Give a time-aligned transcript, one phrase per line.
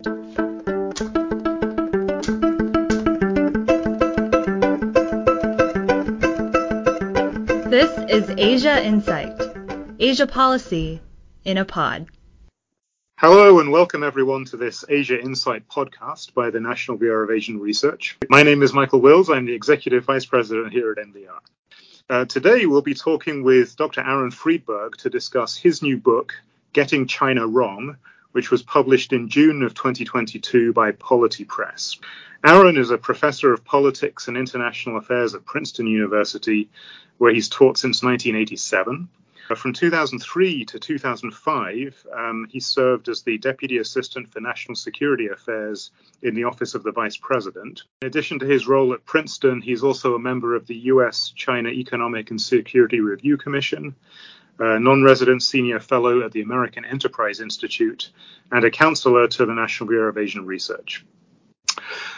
[0.00, 0.10] This
[8.08, 9.34] is Asia Insight,
[9.98, 11.00] Asia Policy
[11.44, 12.06] in a Pod.
[13.16, 17.58] Hello and welcome everyone to this Asia Insight podcast by the National Bureau of Asian
[17.58, 18.18] Research.
[18.28, 19.28] My name is Michael Wills.
[19.28, 21.40] I'm the Executive Vice President here at NBR.
[22.08, 24.02] Uh, today we'll be talking with Dr.
[24.02, 26.34] Aaron Friedberg to discuss his new book,
[26.72, 27.96] Getting China Wrong,
[28.32, 31.98] which was published in June of 2022 by Polity Press.
[32.44, 36.68] Aaron is a professor of politics and international affairs at Princeton University
[37.18, 39.08] where he's taught since 1987.
[39.50, 45.28] Uh, from 2003 to 2005, um, he served as the Deputy Assistant for National Security
[45.28, 45.90] Affairs
[46.22, 47.82] in the Office of the Vice President.
[48.02, 51.32] In addition to his role at Princeton, he's also a member of the U.S.
[51.34, 53.96] China Economic and Security Review Commission,
[54.58, 58.10] a non resident senior fellow at the American Enterprise Institute,
[58.50, 61.04] and a counselor to the National Bureau of Asian Research.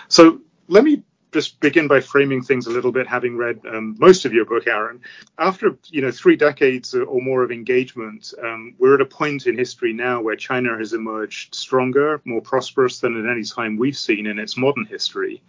[0.09, 4.25] So let me just begin by framing things a little bit, having read um, most
[4.25, 5.01] of your book, Aaron.
[5.39, 9.57] After you know three decades or more of engagement, um, we're at a point in
[9.57, 14.27] history now where China has emerged stronger, more prosperous than at any time we've seen
[14.27, 15.43] in its modern history.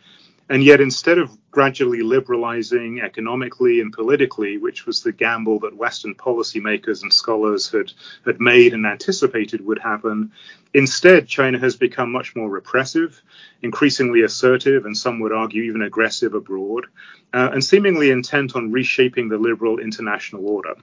[0.51, 6.13] And yet, instead of gradually liberalizing economically and politically, which was the gamble that Western
[6.13, 7.93] policymakers and scholars had,
[8.25, 10.33] had made and anticipated would happen,
[10.73, 13.21] instead, China has become much more repressive,
[13.61, 16.87] increasingly assertive, and some would argue even aggressive abroad,
[17.33, 20.75] uh, and seemingly intent on reshaping the liberal international order.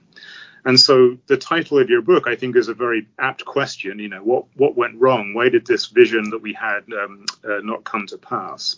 [0.65, 3.99] And so the title of your book, I think, is a very apt question.
[3.99, 5.33] You know, what what went wrong?
[5.33, 8.77] Why did this vision that we had um, uh, not come to pass?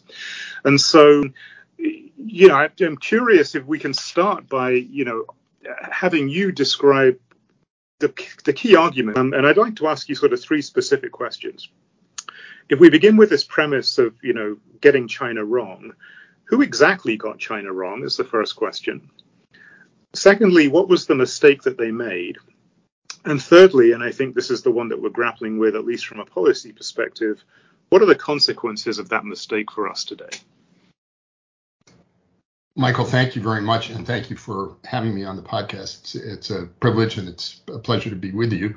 [0.64, 1.24] And so,
[1.78, 5.26] you know, I'm curious if we can start by, you know,
[5.92, 7.18] having you describe
[8.00, 9.18] the the key argument.
[9.18, 11.70] Um, and I'd like to ask you sort of three specific questions.
[12.70, 15.94] If we begin with this premise of, you know, getting China wrong,
[16.46, 18.04] who exactly got China wrong?
[18.04, 19.10] Is the first question.
[20.14, 22.38] Secondly, what was the mistake that they made?
[23.24, 26.06] And thirdly, and I think this is the one that we're grappling with, at least
[26.06, 27.44] from a policy perspective,
[27.90, 30.30] what are the consequences of that mistake for us today?
[32.76, 36.00] Michael, thank you very much, and thank you for having me on the podcast.
[36.00, 38.76] It's, it's a privilege and it's a pleasure to be with you.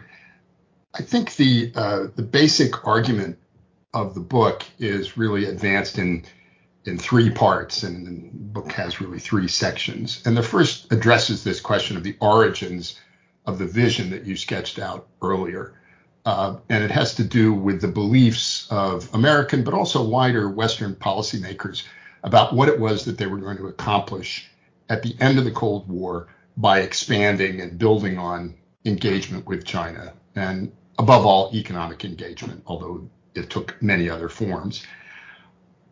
[0.92, 3.38] I think the uh, the basic argument
[3.92, 6.24] of the book is really advanced in
[6.84, 10.22] in three parts, and the book has really three sections.
[10.26, 13.00] And the first addresses this question of the origins
[13.46, 15.74] of the vision that you sketched out earlier.
[16.26, 20.94] Uh, and it has to do with the beliefs of American, but also wider Western
[20.94, 21.84] policymakers
[22.22, 24.48] about what it was that they were going to accomplish
[24.88, 30.12] at the end of the Cold War by expanding and building on engagement with China,
[30.34, 34.84] and above all, economic engagement, although it took many other forms.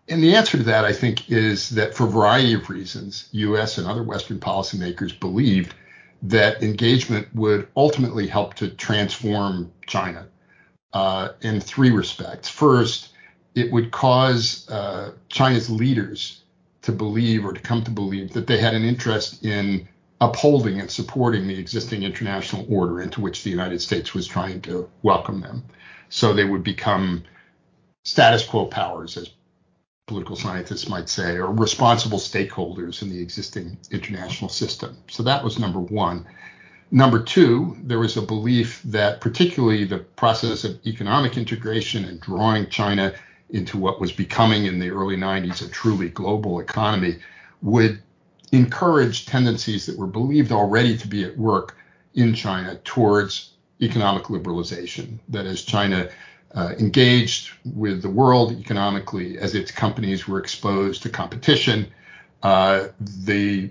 [0.09, 3.79] And the answer to that, I think, is that for a variety of reasons, US
[3.79, 5.75] and other Western policymakers believed
[6.23, 10.27] that engagement would ultimately help to transform China
[10.93, 12.49] uh, in three respects.
[12.49, 13.11] First,
[13.55, 16.43] it would cause uh, China's leaders
[16.83, 19.89] to believe or to come to believe that they had an interest in
[20.21, 24.89] upholding and supporting the existing international order into which the United States was trying to
[25.03, 25.65] welcome them.
[26.09, 27.25] So they would become
[28.05, 29.31] status quo powers, as
[30.13, 34.95] political scientists might say, or responsible stakeholders in the existing international system.
[35.09, 36.27] So that was number one.
[36.91, 42.69] Number two, there was a belief that particularly the process of economic integration and drawing
[42.69, 43.15] China
[43.49, 47.17] into what was becoming in the early 90s a truly global economy
[47.63, 48.03] would
[48.53, 51.79] encourage tendencies that were believed already to be at work
[52.13, 55.19] in China towards economic liberalization.
[55.31, 56.11] That is, China
[56.55, 61.87] uh, engaged with the world economically as its companies were exposed to competition.
[62.43, 62.89] Uh,
[63.25, 63.71] the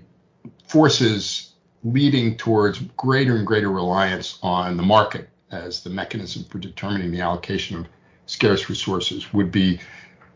[0.66, 1.52] forces
[1.84, 7.20] leading towards greater and greater reliance on the market as the mechanism for determining the
[7.20, 7.86] allocation of
[8.26, 9.78] scarce resources would be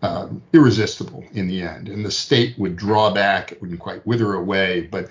[0.02, 1.88] uh, irresistible in the end.
[1.88, 5.08] And the state would draw back, it wouldn't quite wither away, but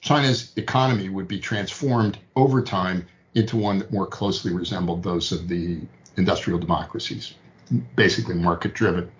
[0.00, 5.48] China's economy would be transformed over time into one that more closely resembled those of
[5.48, 5.80] the
[6.18, 7.34] industrial democracies,
[7.96, 9.10] basically market driven.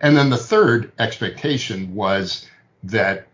[0.00, 2.48] And then the third expectation was
[2.82, 3.28] that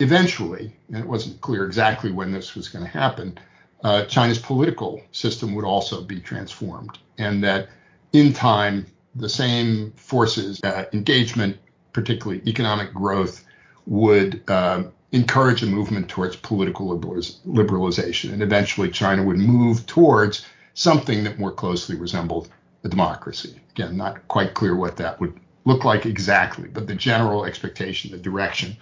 [0.00, 3.38] eventually, and it wasn't clear exactly when this was going to happen,
[3.84, 7.68] uh, China's political system would also be transformed, and that
[8.12, 11.56] in time, the same forces, uh, engagement,
[11.92, 13.44] particularly economic growth,
[13.86, 18.32] would uh, encourage a movement towards political liberalization.
[18.32, 22.48] And eventually, China would move towards something that more closely resembled
[22.84, 23.60] a democracy.
[23.70, 28.18] Again, not quite clear what that would look like exactly, but the general expectation, the
[28.18, 28.76] direction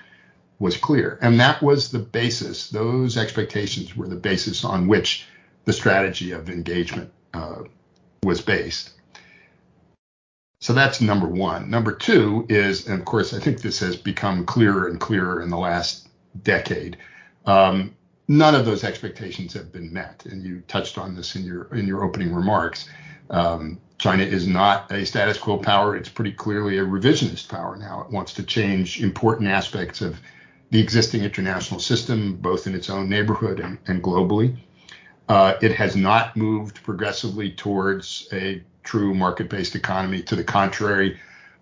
[0.58, 1.18] was clear.
[1.22, 5.26] And that was the basis, those expectations were the basis on which
[5.64, 7.62] the strategy of engagement uh,
[8.24, 8.90] was based.
[10.60, 11.70] So that's number one.
[11.70, 15.50] Number two is, and of course, I think this has become clearer and clearer in
[15.50, 16.08] the last
[16.44, 16.96] decade.
[17.44, 17.96] Um,
[18.32, 21.86] none of those expectations have been met, and you touched on this in your in
[21.86, 22.88] your opening remarks.
[23.28, 28.00] Um, China is not a status quo power; it's pretty clearly a revisionist power now.
[28.02, 30.18] It wants to change important aspects of
[30.70, 34.56] the existing international system, both in its own neighborhood and, and globally.
[35.28, 40.22] Uh, it has not moved progressively towards a true market-based economy.
[40.22, 41.20] To the contrary,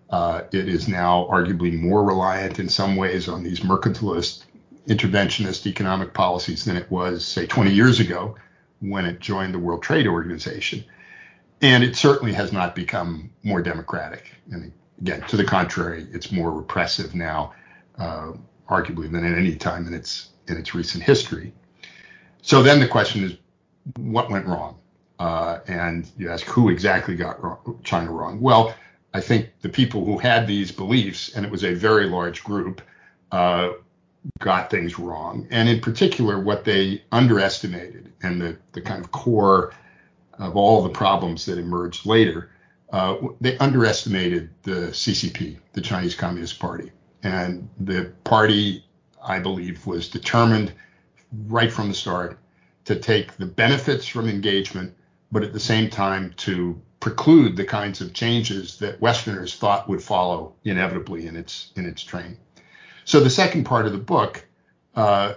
[0.09, 4.45] uh, it is now arguably more reliant in some ways on these mercantilist
[4.91, 8.35] interventionist economic policies than it was, say, 20 years ago
[8.81, 10.83] when it joined the World Trade Organization.
[11.61, 14.31] And it certainly has not become more democratic.
[14.51, 17.53] And again, to the contrary, it's more repressive now,
[17.97, 18.33] uh,
[18.69, 21.53] arguably than at any time in its in its recent history.
[22.41, 23.37] So then the question is,
[23.97, 24.77] what went wrong?
[25.19, 28.41] Uh, and you ask who exactly got wrong, China wrong.
[28.41, 28.75] Well,
[29.13, 32.81] I think the people who had these beliefs, and it was a very large group,
[33.31, 33.69] uh,
[34.39, 35.47] got things wrong.
[35.51, 39.73] And in particular, what they underestimated and the, the kind of core
[40.37, 42.51] of all the problems that emerged later,
[42.91, 46.91] uh, they underestimated the CCP, the Chinese Communist Party.
[47.23, 48.83] And the party,
[49.23, 50.73] I believe, was determined
[51.47, 52.39] right from the start
[52.85, 54.93] to take the benefits from engagement,
[55.31, 60.03] but at the same time to preclude the kinds of changes that Westerners thought would
[60.03, 62.37] follow inevitably in its in its train.
[63.11, 64.41] So the second part of the book
[64.95, 65.33] uh,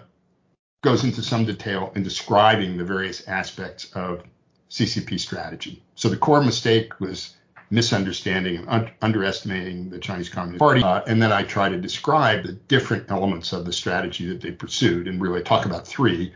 [0.85, 4.23] goes into some detail in describing the various aspects of
[4.71, 5.82] CCP strategy.
[5.97, 7.35] So the core mistake was
[7.71, 10.85] misunderstanding and un- underestimating the Chinese Communist Party.
[10.85, 14.53] Uh, and then I try to describe the different elements of the strategy that they
[14.53, 16.32] pursued and really talk about three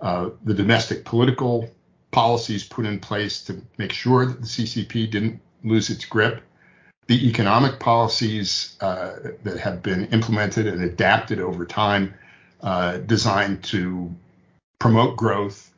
[0.00, 1.70] uh, the domestic political
[2.10, 6.42] policies put in place to make sure that the CCP didn't lose its grip,
[7.10, 12.14] the economic policies uh, that have been implemented and adapted over time,
[12.60, 14.08] uh, designed to
[14.78, 15.72] promote growth,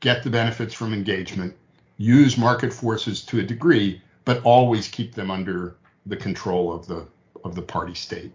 [0.00, 1.54] get the benefits from engagement,
[1.96, 5.76] use market forces to a degree, but always keep them under
[6.06, 7.06] the control of the
[7.44, 8.32] of the party state.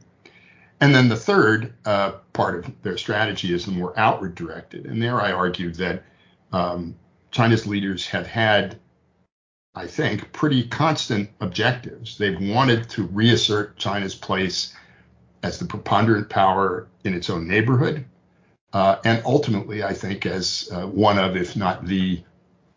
[0.80, 4.85] And then the third uh, part of their strategy is the more outward directed.
[4.85, 6.03] And there I argue that
[6.53, 6.95] um,
[7.31, 8.80] China's leaders have had
[9.79, 12.17] I think, pretty constant objectives.
[12.17, 14.75] They've wanted to reassert China's place
[15.41, 18.03] as the preponderant power in its own neighborhood,
[18.73, 22.21] uh, and ultimately, I think, as uh, one of, if not the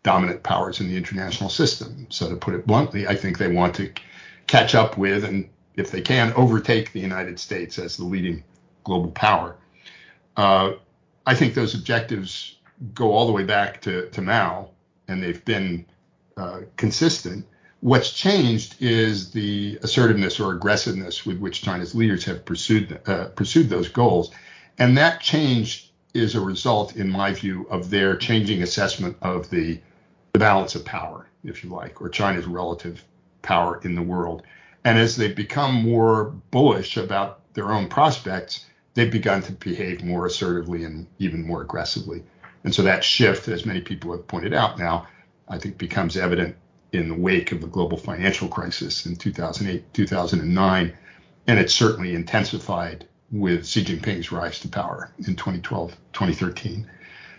[0.03, 2.07] dominant powers in the international system.
[2.09, 3.91] So, to put it bluntly, I think they want to
[4.47, 8.45] catch up with and, if they can, overtake the United States as the leading
[8.85, 9.57] global power.
[10.37, 10.73] Uh,
[11.25, 12.59] I think those objectives
[12.93, 14.69] go all the way back to, to Mao,
[15.09, 15.85] and they've been
[16.37, 17.45] uh, consistent.
[17.81, 23.69] What's changed is the assertiveness or aggressiveness with which China's leaders have pursued uh, pursued
[23.69, 24.31] those goals,
[24.77, 29.79] and that change is a result, in my view, of their changing assessment of the,
[30.33, 33.03] the balance of power, if you like, or China's relative
[33.41, 34.43] power in the world.
[34.85, 40.25] And as they've become more bullish about their own prospects, they've begun to behave more
[40.25, 42.23] assertively and even more aggressively.
[42.63, 45.07] And so that shift, as many people have pointed out now,
[45.53, 46.55] I think becomes evident
[46.93, 50.97] in the wake of the global financial crisis in 2008, 2009,
[51.45, 56.89] and it certainly intensified with Xi Jinping's rise to power in 2012, 2013.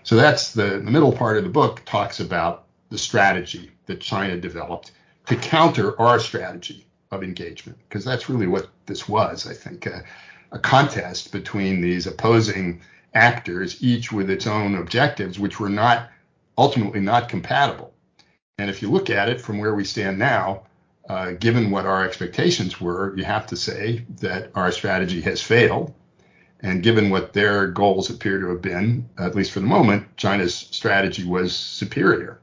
[0.05, 4.37] So that's the, the middle part of the book talks about the strategy that China
[4.37, 4.93] developed
[5.27, 10.05] to counter our strategy of engagement, because that's really what this was, I think, a,
[10.53, 12.81] a contest between these opposing
[13.13, 16.11] actors, each with its own objectives, which were not
[16.57, 17.94] ultimately not compatible.
[18.59, 20.63] And if you look at it from where we stand now,
[21.09, 25.93] uh, given what our expectations were, you have to say that our strategy has failed.
[26.61, 30.55] And given what their goals appear to have been, at least for the moment, China's
[30.55, 32.39] strategy was superior.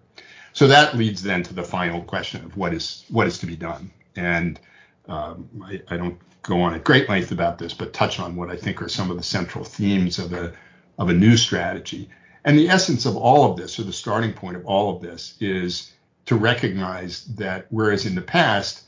[0.52, 3.56] So that leads then to the final question of what is what is to be
[3.56, 3.90] done.
[4.18, 4.60] And
[5.08, 8.52] um, I, I, don't go on at great length about this, but touch on what
[8.52, 10.54] I think are some of the central themes of a
[11.00, 12.10] of a new strategy.
[12.44, 15.36] And the essence of all of this, or the starting point of all of this,
[15.40, 15.94] is
[16.32, 18.84] to recognize that whereas in the past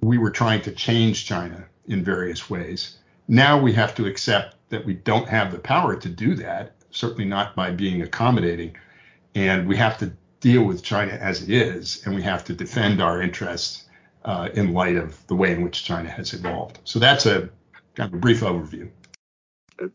[0.00, 2.96] we were trying to change China in various ways,
[3.28, 7.26] now we have to accept that we don't have the power to do that, certainly
[7.26, 8.74] not by being accommodating.
[9.34, 10.10] And we have to
[10.40, 13.84] deal with China as it is, and we have to defend our interests
[14.24, 16.78] uh, in light of the way in which China has evolved.
[16.84, 17.50] So that's a
[17.94, 18.88] kind of a brief overview.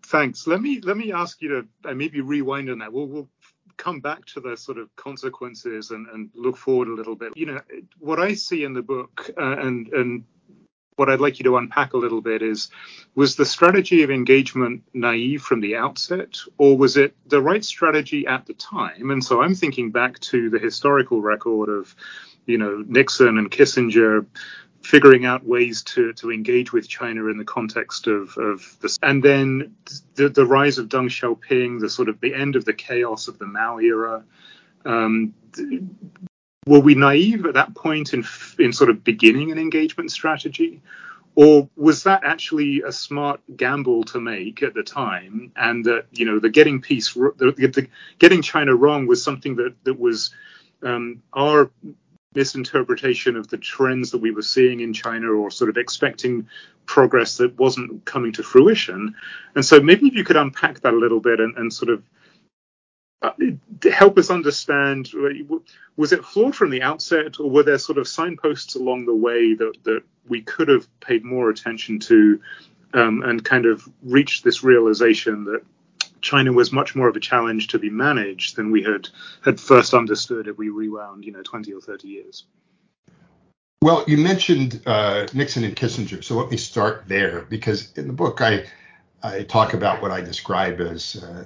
[0.03, 0.45] Thanks.
[0.45, 2.93] Let me let me ask you to uh, maybe rewind on that.
[2.93, 3.29] We'll, we'll
[3.77, 7.33] come back to the sort of consequences and, and look forward a little bit.
[7.35, 7.61] You know,
[7.99, 10.23] what I see in the book uh, and and
[11.01, 12.69] what I'd like you to unpack a little bit is
[13.15, 18.27] was the strategy of engagement naive from the outset, or was it the right strategy
[18.27, 19.09] at the time?
[19.09, 21.95] And so I'm thinking back to the historical record of,
[22.45, 24.25] you know, Nixon and Kissinger
[24.81, 28.97] figuring out ways to, to engage with China in the context of, of this.
[29.01, 29.75] And then
[30.15, 33.37] the, the rise of Deng Xiaoping, the sort of the end of the chaos of
[33.37, 34.23] the Mao era.
[34.85, 35.33] Um,
[36.65, 38.25] were we naive at that point in,
[38.59, 40.81] in sort of beginning an engagement strategy?
[41.35, 45.51] Or was that actually a smart gamble to make at the time?
[45.55, 47.87] And that, you know, the getting peace, the, the,
[48.19, 50.31] getting China wrong was something that, that was
[50.83, 51.71] um, our
[52.33, 56.47] misinterpretation of the trends that we were seeing in China or sort of expecting
[56.85, 59.15] progress that wasn't coming to fruition.
[59.55, 62.03] And so maybe if you could unpack that a little bit and, and sort of
[63.21, 63.31] uh,
[63.91, 65.11] help us understand
[65.95, 69.53] was it flawed from the outset or were there sort of signposts along the way
[69.53, 72.41] that, that we could have paid more attention to
[72.95, 75.63] um, and kind of reached this realization that
[76.21, 79.09] China was much more of a challenge to be managed than we had
[79.43, 82.45] had first understood if we rewound, you know, 20 or 30 years.
[83.81, 88.13] Well, you mentioned uh, Nixon and Kissinger, so let me start there because in the
[88.13, 88.65] book I
[89.23, 91.45] I talk about what I describe as uh,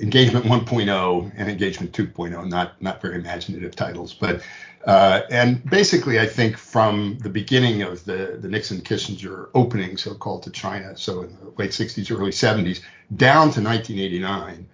[0.00, 4.42] engagement 1.0 and engagement 2.0, not not very imaginative titles, but
[4.86, 10.14] uh, and basically, I think from the beginning of the, the Nixon Kissinger opening, so
[10.14, 12.82] called to China, so in the late 60s, early 70s,
[13.16, 14.68] down to 1989,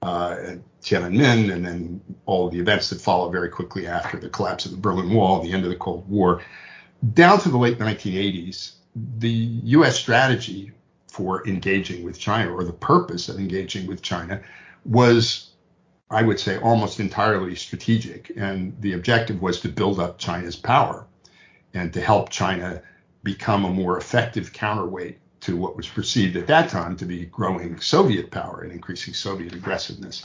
[0.00, 0.36] uh,
[0.80, 4.78] Tiananmen, and then all the events that followed very quickly after the collapse of the
[4.78, 6.42] Berlin Wall, the end of the Cold War,
[7.12, 8.72] down to the late 1980s,
[9.18, 9.98] the U.S.
[9.98, 10.72] strategy
[11.18, 14.40] for engaging with China, or the purpose of engaging with China,
[14.84, 15.50] was
[16.10, 18.32] I would say, almost entirely strategic.
[18.36, 21.06] And the objective was to build up China's power
[21.74, 22.82] and to help China
[23.22, 27.78] become a more effective counterweight to what was perceived at that time to be growing
[27.80, 30.24] Soviet power and increasing Soviet aggressiveness.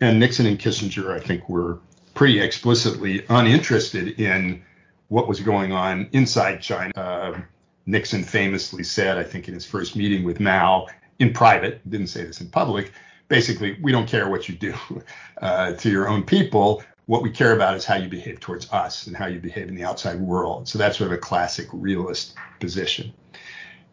[0.00, 1.78] And Nixon and Kissinger, I think, were
[2.12, 4.62] pretty explicitly uninterested in
[5.08, 6.92] what was going on inside China.
[6.96, 7.40] Uh,
[7.86, 10.86] Nixon famously said, I think in his first meeting with Mao
[11.18, 12.92] in private, didn't say this in public,
[13.28, 14.74] basically, we don't care what you do
[15.42, 16.82] uh, to your own people.
[17.06, 19.74] What we care about is how you behave towards us and how you behave in
[19.74, 20.68] the outside world.
[20.68, 23.12] So that's sort of a classic realist position.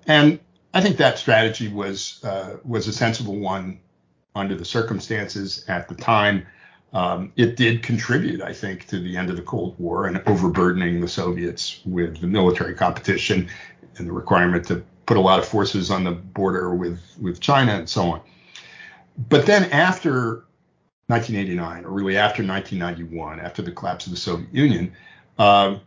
[0.07, 0.39] And
[0.73, 3.79] I think that strategy was uh, was a sensible one
[4.35, 6.47] under the circumstances at the time.
[6.93, 10.99] Um, it did contribute, I think, to the end of the Cold War and overburdening
[10.99, 13.47] the Soviets with the military competition
[13.97, 17.73] and the requirement to put a lot of forces on the border with with China
[17.73, 18.21] and so on
[19.29, 20.45] but then after
[21.07, 24.93] 1989, or really after 1991, after the collapse of the Soviet Union,
[25.37, 25.77] uh,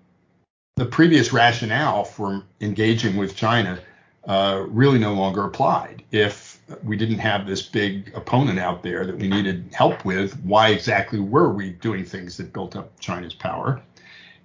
[0.77, 3.79] the previous rationale for engaging with China
[4.27, 6.03] uh, really no longer applied.
[6.11, 10.69] If we didn't have this big opponent out there that we needed help with, why
[10.69, 13.83] exactly were we doing things that built up China's power?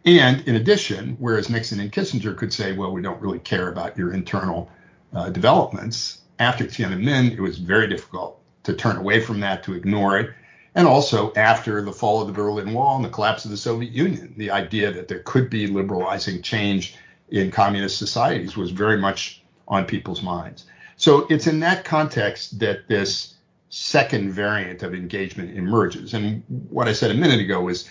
[0.05, 3.97] And in addition, whereas Nixon and Kissinger could say, well, we don't really care about
[3.97, 4.69] your internal
[5.13, 10.17] uh, developments, after Tiananmen, it was very difficult to turn away from that, to ignore
[10.17, 10.31] it.
[10.75, 13.91] And also after the fall of the Berlin Wall and the collapse of the Soviet
[13.91, 16.95] Union, the idea that there could be liberalizing change
[17.29, 20.65] in communist societies was very much on people's minds.
[20.99, 23.35] So it's in that context that this
[23.69, 26.13] second variant of engagement emerges.
[26.13, 27.89] And what I said a minute ago was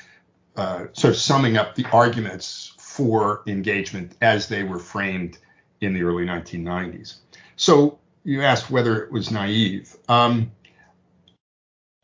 [0.57, 5.39] uh, sort of summing up the arguments for engagement as they were framed
[5.81, 7.15] in the early 1990s.
[7.57, 9.97] So you asked whether it was naive.
[10.11, 10.53] Um,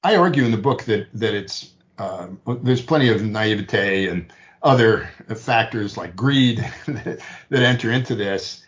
[0.03, 4.33] I argue in the book that that it's um, there's plenty of naivete and
[4.63, 7.21] other factors like greed that,
[7.51, 8.64] enter into this,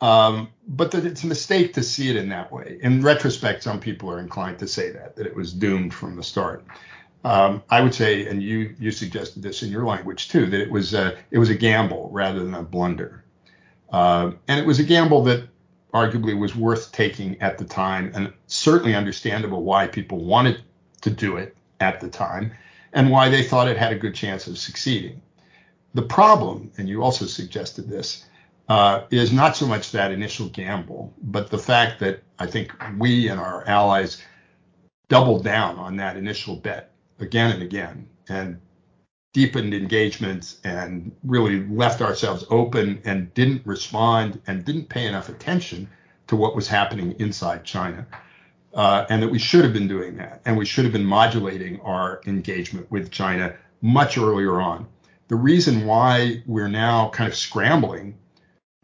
[0.00, 2.78] um, but that it's a mistake to see it in that way.
[2.82, 6.22] In retrospect, some people are inclined to say that that it was doomed from the
[6.22, 6.64] start.
[7.22, 10.70] Um, I would say, and you you suggested this in your language too, that it
[10.70, 13.24] was a, it was a gamble rather than a blunder,
[13.92, 15.48] uh, and it was a gamble that
[15.92, 20.62] arguably was worth taking at the time, and certainly understandable why people wanted
[21.02, 22.52] to do it at the time
[22.92, 25.20] and why they thought it had a good chance of succeeding.
[25.94, 28.26] The problem, and you also suggested this,
[28.70, 33.28] uh, is not so much that initial gamble, but the fact that I think we
[33.28, 34.22] and our allies
[35.08, 38.08] doubled down on that initial bet again and again.
[38.28, 38.60] And
[39.32, 45.88] deepened engagements and really left ourselves open and didn't respond and didn't pay enough attention
[46.28, 48.06] to what was happening inside China.
[48.72, 50.42] Uh, and that we should have been doing that.
[50.44, 54.86] And we should have been modulating our engagement with China much earlier on.
[55.26, 58.16] The reason why we're now kind of scrambling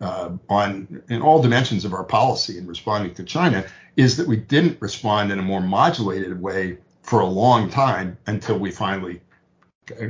[0.00, 3.64] uh, on in all dimensions of our policy in responding to China
[3.96, 8.58] is that we didn't respond in a more modulated way for a long time until
[8.58, 9.20] we finally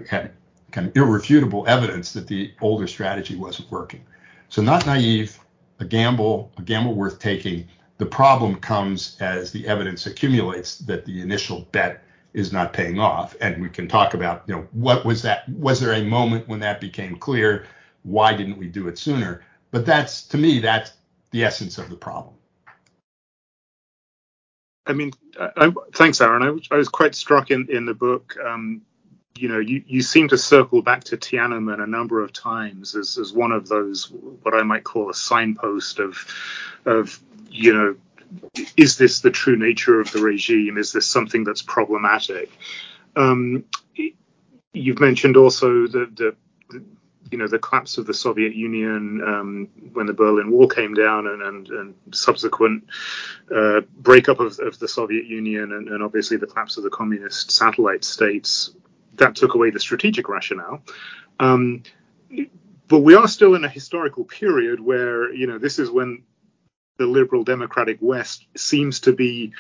[0.09, 0.33] had
[0.73, 4.05] kind of irrefutable evidence that the older strategy wasn't working.
[4.49, 5.39] So not naive,
[5.79, 7.69] a gamble, a gamble worth taking.
[7.99, 12.03] The problem comes as the evidence accumulates that the initial bet
[12.35, 13.35] is not paying off.
[13.41, 15.49] And we can talk about, you know, what was that?
[15.49, 17.67] Was there a moment when that became clear?
[18.03, 19.43] Why didn't we do it sooner?
[19.71, 20.93] But that's to me, that's
[21.31, 22.35] the essence of the problem.
[24.87, 26.43] I mean, I, I, thanks, Aaron.
[26.43, 28.37] I, I, was quite struck in, in the book.
[28.45, 28.83] Um,
[29.37, 33.19] you know, you, you seem to circle back to Tiananmen a number of times as,
[33.19, 34.11] as one of those
[34.43, 36.17] what I might call a signpost of
[36.87, 37.21] of
[37.51, 37.97] you know,
[38.77, 40.79] is this the true nature of the regime?
[40.79, 42.51] Is this something that's problematic?
[43.15, 43.65] Um,
[44.73, 46.37] you've mentioned also the, the,
[46.71, 46.85] the
[47.31, 51.27] you know the collapse of the Soviet Union um, when the Berlin Wall came down
[51.27, 52.85] and, and, and subsequent
[53.55, 57.51] uh, breakup of, of, the Soviet Union and, and, obviously the collapse of the communist
[57.51, 58.71] satellite states
[59.15, 60.83] that took away the strategic rationale.
[61.41, 61.83] Um,
[62.89, 66.23] but we are still in a historical period where you know this is when
[66.99, 69.53] the liberal democratic West seems to be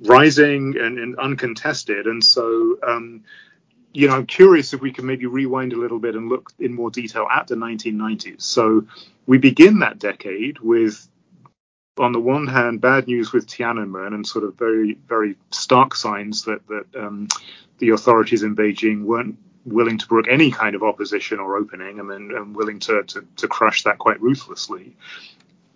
[0.00, 3.24] rising and, and uncontested, and so um,
[3.94, 6.74] you know, I'm curious if we can maybe rewind a little bit and look in
[6.74, 8.42] more detail at the 1990s.
[8.42, 8.86] So
[9.26, 11.08] we begin that decade with,
[11.96, 16.42] on the one hand, bad news with Tiananmen and sort of very, very stark signs
[16.44, 17.28] that that um,
[17.78, 22.10] the authorities in Beijing weren't willing to brook any kind of opposition or opening, and
[22.10, 24.96] and willing to, to to crush that quite ruthlessly.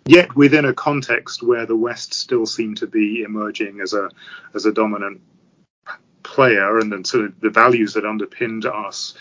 [0.05, 4.09] Yet within a context where the West still seemed to be emerging as a
[4.53, 5.21] as a dominant
[6.23, 9.15] player and then sort of the values that underpinned us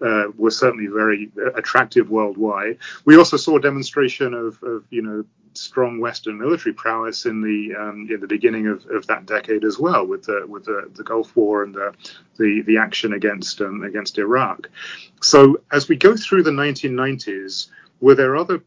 [0.00, 2.78] uh, were certainly very attractive worldwide.
[3.04, 7.74] We also saw a demonstration of, of you know strong Western military prowess in the
[7.78, 11.04] um, in the beginning of, of that decade as well, with the with the, the
[11.04, 11.94] Gulf War and the
[12.38, 14.68] the, the action against um, against Iraq.
[15.20, 17.68] So as we go through the 1990s,
[18.00, 18.62] were there other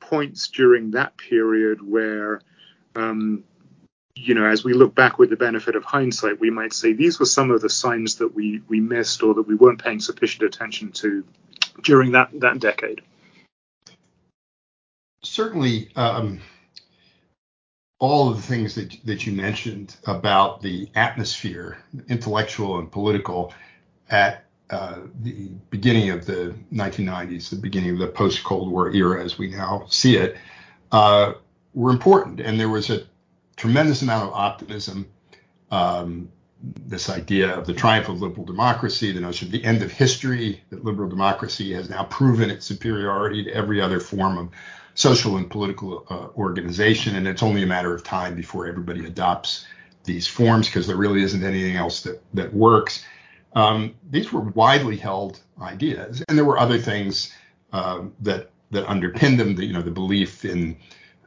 [0.00, 2.42] points during that period where
[2.94, 3.42] um,
[4.16, 7.18] you know, as we look back with the benefit of hindsight, we might say these
[7.18, 10.44] were some of the signs that we we missed or that we weren't paying sufficient
[10.44, 11.24] attention to
[11.82, 13.02] during that that decade.
[15.22, 16.40] Certainly, um,
[17.98, 23.52] all of the things that that you mentioned about the atmosphere, intellectual and political,
[24.10, 29.24] at uh, the beginning of the 1990s, the beginning of the post Cold War era,
[29.24, 30.36] as we now see it,
[30.92, 31.32] uh,
[31.74, 33.04] were important, and there was a
[33.56, 35.06] tremendous amount of optimism.
[35.70, 36.30] Um,
[36.86, 40.62] this idea of the triumph of liberal democracy, the notion of the end of history,
[40.70, 44.48] that liberal democracy has now proven its superiority to every other form of
[44.94, 49.66] social and political uh, organization, and it's only a matter of time before everybody adopts
[50.04, 53.04] these forms because there really isn't anything else that that works.
[53.54, 57.32] Um, these were widely held ideas, and there were other things
[57.72, 59.54] uh, that that underpinned them.
[59.56, 60.76] The, you know, the belief in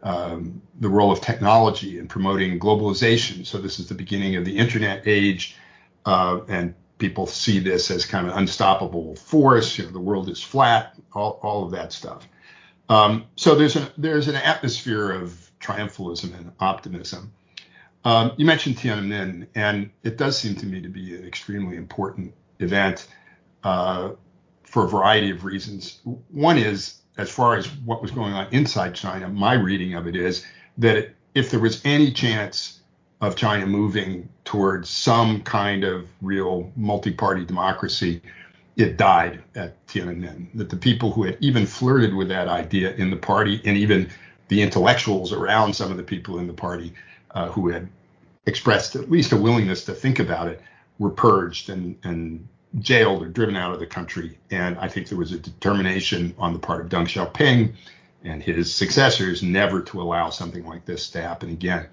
[0.04, 3.46] um, the role of technology in promoting globalization.
[3.46, 5.56] So this is the beginning of the internet age,
[6.06, 9.78] uh, and people see this as kind of unstoppable force.
[9.78, 12.28] You know, the world is flat, all, all of that stuff.
[12.90, 17.34] Um, so there's an there's an atmosphere of triumphalism and optimism.
[18.06, 22.34] Um, you mentioned Tiananmen, and it does seem to me to be an extremely important
[22.60, 23.08] event
[23.64, 24.12] uh,
[24.64, 26.00] for a variety of reasons.
[26.32, 30.16] One is as far as what was going on inside China, my reading of it
[30.16, 30.46] is
[30.78, 32.80] that if there was any chance
[33.22, 38.22] of China moving towards some kind of real multi-party democracy,
[38.76, 40.48] it died at Tiananmen.
[40.54, 44.10] That the people who had even flirted with that idea in the party, and even
[44.50, 46.94] the intellectuals around some of the people in the party
[47.32, 47.90] uh, who had
[48.46, 50.62] expressed at least a willingness to think about it,
[51.00, 52.48] were purged and and
[52.80, 54.38] jailed or driven out of the country.
[54.52, 57.74] And I think there was a determination on the part of Deng Xiaoping
[58.24, 61.88] and his successors never to allow something like this to happen again.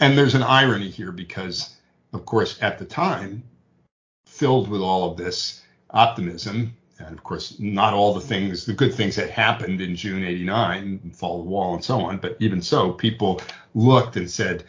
[0.00, 1.76] And there's an irony here because,
[2.12, 3.42] of course, at the time,
[4.26, 8.94] filled with all of this optimism, and of course, not all the things, the good
[8.94, 12.62] things that happened in June 89, fall of the wall and so on, but even
[12.62, 13.40] so, people
[13.74, 14.64] looked and said,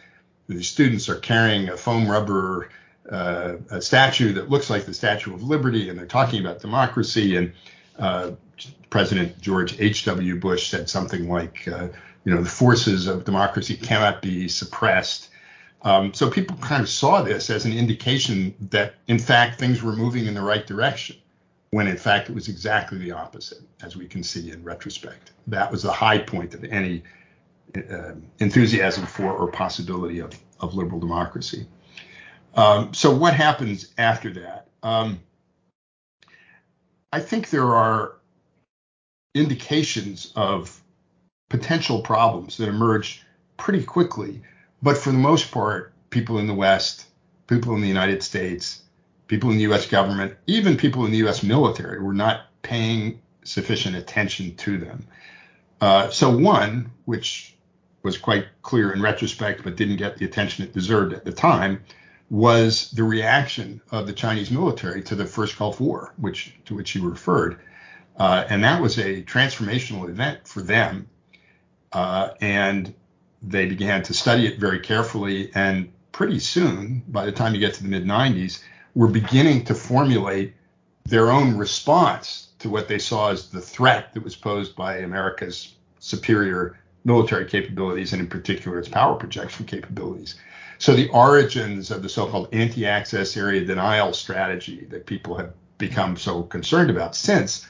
[0.48, 2.68] the students are carrying a foam rubber
[3.10, 7.36] uh, a statue that looks like the Statue of Liberty, and they're talking about democracy.
[7.36, 7.52] And
[7.98, 8.32] uh,
[8.90, 10.40] President George H.W.
[10.40, 11.88] Bush said something like, uh,
[12.24, 15.28] you know, the forces of democracy cannot be suppressed.
[15.82, 19.92] Um, so people kind of saw this as an indication that, in fact, things were
[19.92, 21.16] moving in the right direction,
[21.70, 25.32] when in fact it was exactly the opposite, as we can see in retrospect.
[25.46, 27.04] That was the high point of any
[27.76, 31.66] uh, enthusiasm for or possibility of, of liberal democracy.
[32.56, 34.68] Um, so what happens after that?
[34.82, 35.20] Um,
[37.12, 38.16] I think there are
[39.34, 40.82] indications of
[41.50, 43.22] potential problems that emerge
[43.58, 44.42] pretty quickly,
[44.82, 47.06] but for the most part, people in the West,
[47.46, 48.82] people in the United States,
[49.28, 49.86] people in the U.S.
[49.86, 51.42] government, even people in the U.S.
[51.42, 55.06] military were not paying sufficient attention to them.
[55.80, 57.54] Uh, so one, which
[58.02, 61.82] was quite clear in retrospect, but didn't get the attention it deserved at the time,
[62.30, 66.94] was the reaction of the Chinese military to the first Gulf War, which to which
[66.94, 67.58] you referred,
[68.16, 71.08] uh, and that was a transformational event for them,
[71.92, 72.92] uh, and
[73.42, 77.74] they began to study it very carefully, and pretty soon, by the time you get
[77.74, 78.62] to the mid 90s,
[78.94, 80.54] were beginning to formulate
[81.04, 85.74] their own response to what they saw as the threat that was posed by America's
[86.00, 90.34] superior military capabilities, and in particular its power projection capabilities.
[90.78, 96.42] So the origins of the so-called anti-access area denial strategy that people have become so
[96.42, 97.66] concerned about since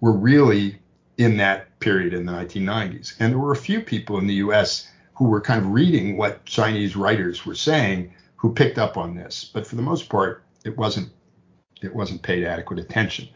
[0.00, 0.78] were really
[1.18, 3.14] in that period in the 1990s.
[3.20, 6.44] And there were a few people in the US who were kind of reading what
[6.44, 9.50] Chinese writers were saying who picked up on this.
[9.52, 11.10] But for the most part, it wasn't
[11.82, 13.28] it wasn't paid adequate attention.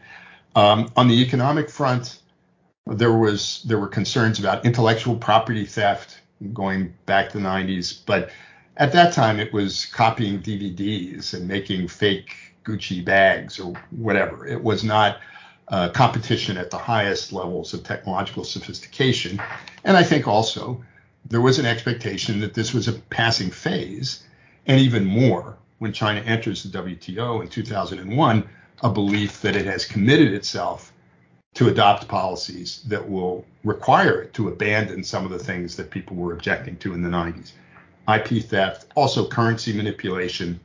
[0.55, 2.19] Um, on the economic front,
[2.87, 6.21] there was there were concerns about intellectual property theft
[6.53, 8.29] going back to the 90s, but
[8.77, 14.47] at that time it was copying DVDs and making fake Gucci bags or whatever.
[14.47, 15.19] It was not
[15.67, 19.41] uh, competition at the highest levels of technological sophistication.
[19.83, 20.83] And I think also
[21.27, 24.23] there was an expectation that this was a passing phase,
[24.67, 28.49] and even more when China enters the WTO in 2001,
[28.83, 30.91] a belief that it has committed itself
[31.55, 36.15] to adopt policies that will require it to abandon some of the things that people
[36.15, 37.53] were objecting to in the 90s.
[38.07, 40.59] IP theft, also currency manipulation.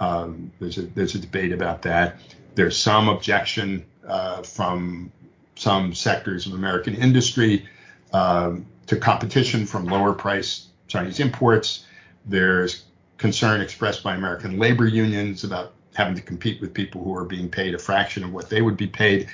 [0.00, 2.16] Um, there's a there's a debate about that.
[2.54, 5.12] There's some objection uh, from
[5.54, 7.68] some sectors of American industry
[8.12, 11.86] um, to competition from lower price Chinese imports.
[12.26, 12.84] There's
[13.18, 17.48] concern expressed by American labor unions about having to compete with people who are being
[17.48, 19.28] paid a fraction of what they would be paid.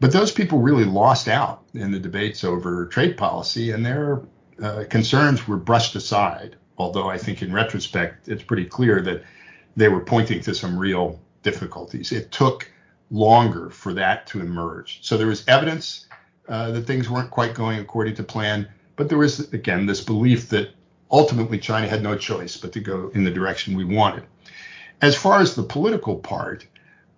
[0.00, 4.20] But those people really lost out in the debates over trade policy, and their
[4.60, 9.22] uh, concerns were brushed aside although I think in retrospect, it's pretty clear that
[9.76, 12.12] they were pointing to some real difficulties.
[12.12, 12.70] It took
[13.10, 14.98] longer for that to emerge.
[15.02, 16.06] So there was evidence
[16.48, 20.48] uh, that things weren't quite going according to plan, but there was, again, this belief
[20.50, 20.70] that
[21.10, 24.24] ultimately China had no choice but to go in the direction we wanted.
[25.02, 26.66] As far as the political part,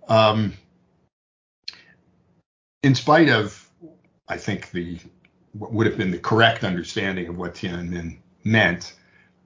[0.09, 0.55] um,
[2.83, 3.69] in spite of,
[4.29, 4.99] I think, the
[5.53, 8.95] what would have been the correct understanding of what Tiananmen meant,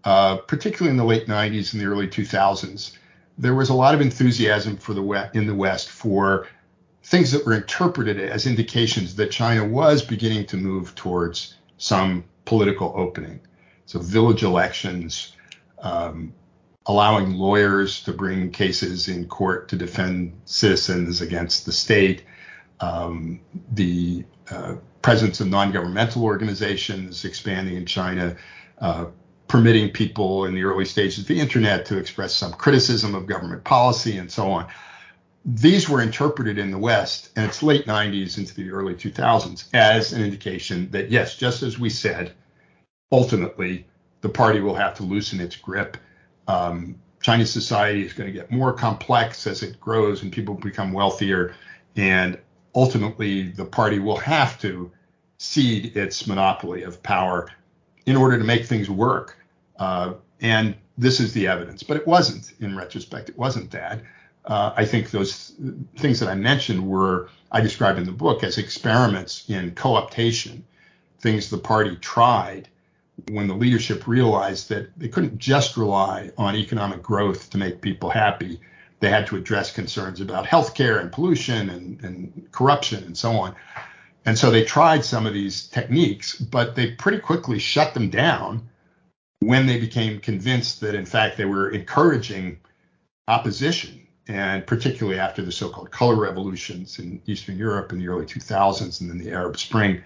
[0.05, 2.97] uh, particularly in the late 90s and the early 2000s,
[3.37, 6.47] there was a lot of enthusiasm for the West, in the West for
[7.05, 12.93] things that were interpreted as indications that China was beginning to move towards some political
[12.97, 13.41] opening.
[13.87, 15.33] So village elections,
[15.79, 16.35] um,
[16.87, 22.25] allowing lawyers to bring cases in court to defend citizens against the state,
[22.81, 23.41] um,
[23.73, 28.37] the uh, presence of non-governmental organizations expanding in China,
[28.79, 29.07] uh,
[29.49, 33.65] permitting people in the early stages of the internet to express some criticism of government
[33.65, 34.67] policy and so on.
[35.45, 40.13] These were interpreted in the West and its late 90s into the early 2000s as
[40.13, 42.33] an indication that, yes, just as we said,
[43.11, 43.87] ultimately
[44.21, 45.97] the party will have to loosen its grip.
[46.47, 50.93] Um, Chinese society is going to get more complex as it grows and people become
[50.93, 51.55] wealthier.
[51.97, 52.39] And
[52.75, 54.91] ultimately, the party will have to
[55.39, 57.49] cede its monopoly of power
[58.07, 59.37] in order to make things work.
[59.79, 63.29] Uh, and this is the evidence, but it wasn't in retrospect.
[63.29, 64.03] It wasn't that.
[64.45, 65.55] Uh, I think those
[65.97, 70.63] things that I mentioned were, I described in the book as experiments in co-optation,
[71.21, 72.69] things the party tried
[73.31, 78.11] when the leadership realized that they couldn't just rely on economic growth to make people
[78.11, 78.61] happy.
[79.01, 83.55] They had to address concerns about healthcare and pollution and, and corruption and so on.
[84.29, 88.69] And so they tried some of these techniques, but they pretty quickly shut them down
[89.39, 92.59] when they became convinced that, in fact, they were encouraging
[93.27, 99.01] opposition, and particularly after the so-called color revolutions in Eastern Europe in the early 2000s
[99.01, 100.03] and then the Arab Spring.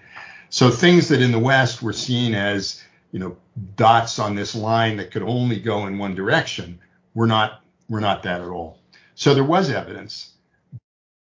[0.49, 2.81] So things that in the West were seen as
[3.11, 3.35] you know
[3.75, 6.79] dots on this line that could only go in one direction
[7.13, 8.79] were not were not that at all.
[9.15, 10.32] So there was evidence,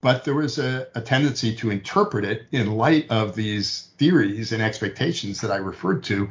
[0.02, 4.62] but there was a, a tendency to interpret it in light of these theories and
[4.62, 6.28] expectations that I referred to,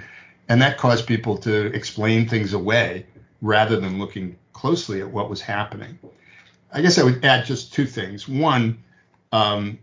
[0.48, 3.06] and that caused people to explain things away
[3.40, 5.98] rather than looking closely at what was happening.
[6.72, 8.28] I guess I would add just two things.
[8.28, 8.83] One,
[9.33, 9.78] um,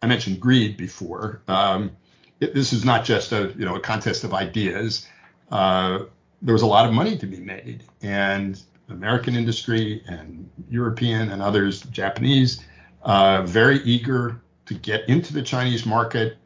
[0.00, 1.42] I mentioned greed before.
[1.46, 1.92] Um,
[2.40, 5.06] it, this is not just a you know a contest of ideas.
[5.50, 6.00] Uh,
[6.42, 11.42] there was a lot of money to be made, and American industry and European and
[11.42, 12.64] others, Japanese,
[13.06, 16.36] uh, very eager to get into the Chinese market,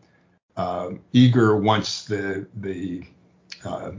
[0.56, 3.02] uh, eager once the the
[3.64, 3.92] uh,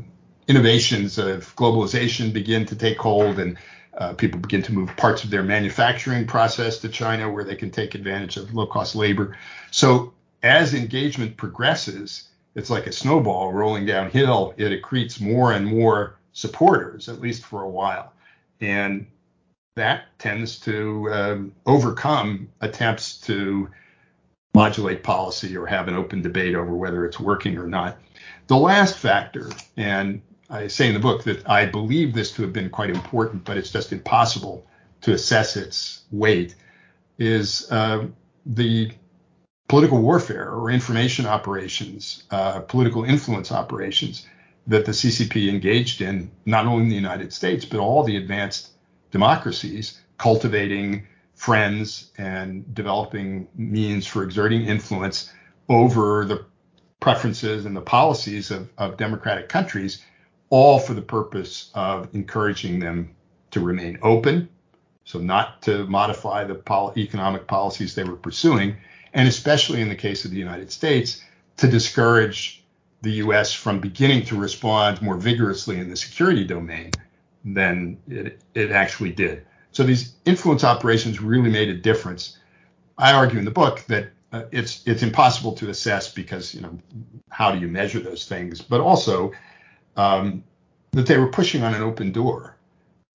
[0.48, 3.58] innovations of globalization begin to take hold and
[3.98, 7.72] uh, people begin to move parts of their manufacturing process to China where they can
[7.72, 9.36] take advantage of low cost labor.
[9.72, 14.54] So as engagement progresses, it's like a snowball rolling downhill.
[14.58, 18.14] It accretes more and more supporters, at least for a while.
[18.60, 19.08] And
[19.76, 23.70] that tends to um, overcome attempts to
[24.54, 27.98] modulate policy or have an open debate over whether it's working or not.
[28.48, 32.52] The last factor, and I say in the book that I believe this to have
[32.52, 34.68] been quite important, but it's just impossible
[35.02, 36.56] to assess its weight,
[37.18, 38.08] is uh,
[38.46, 38.92] the
[39.70, 44.28] political warfare or information operations, uh, political influence operations
[44.68, 48.71] that the CCP engaged in, not only in the United States, but all the advanced
[49.12, 55.32] democracies, cultivating friends and developing means for exerting influence
[55.70, 56.46] over the
[57.00, 60.04] preferences and the policies of, of democratic countries,
[60.50, 63.16] all for the purpose of encouraging them
[63.50, 64.48] to remain open,
[65.04, 68.76] so not to modify the pol- economic policies they were pursuing,
[69.14, 71.24] and especially in the case of the United States,
[71.58, 72.64] to discourage
[73.02, 73.52] the U.S.
[73.52, 76.92] from beginning to respond more vigorously in the security domain
[77.44, 79.46] than it, it actually did.
[79.72, 82.38] So these influence operations really made a difference.
[82.98, 86.78] I argue in the book that uh, it's it's impossible to assess because you know
[87.30, 89.32] how do you measure those things, but also
[89.98, 90.44] um,
[90.92, 92.56] that they were pushing on an open door.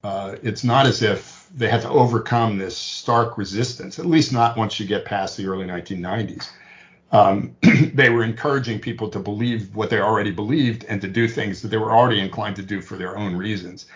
[0.03, 4.57] Uh, it's not as if they had to overcome this stark resistance, at least not
[4.57, 6.51] once you get past the early 1990s.
[7.13, 7.57] Um,
[7.95, 11.69] they were encouraging people to believe what they already believed and to do things that
[11.69, 13.87] they were already inclined to do for their own reasons.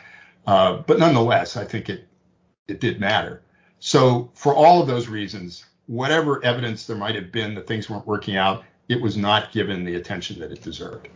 [0.47, 2.07] Uh, but nonetheless, I think it
[2.69, 3.43] it did matter.
[3.79, 8.07] So for all of those reasons, whatever evidence there might have been that things weren't
[8.07, 11.09] working out, it was not given the attention that it deserved.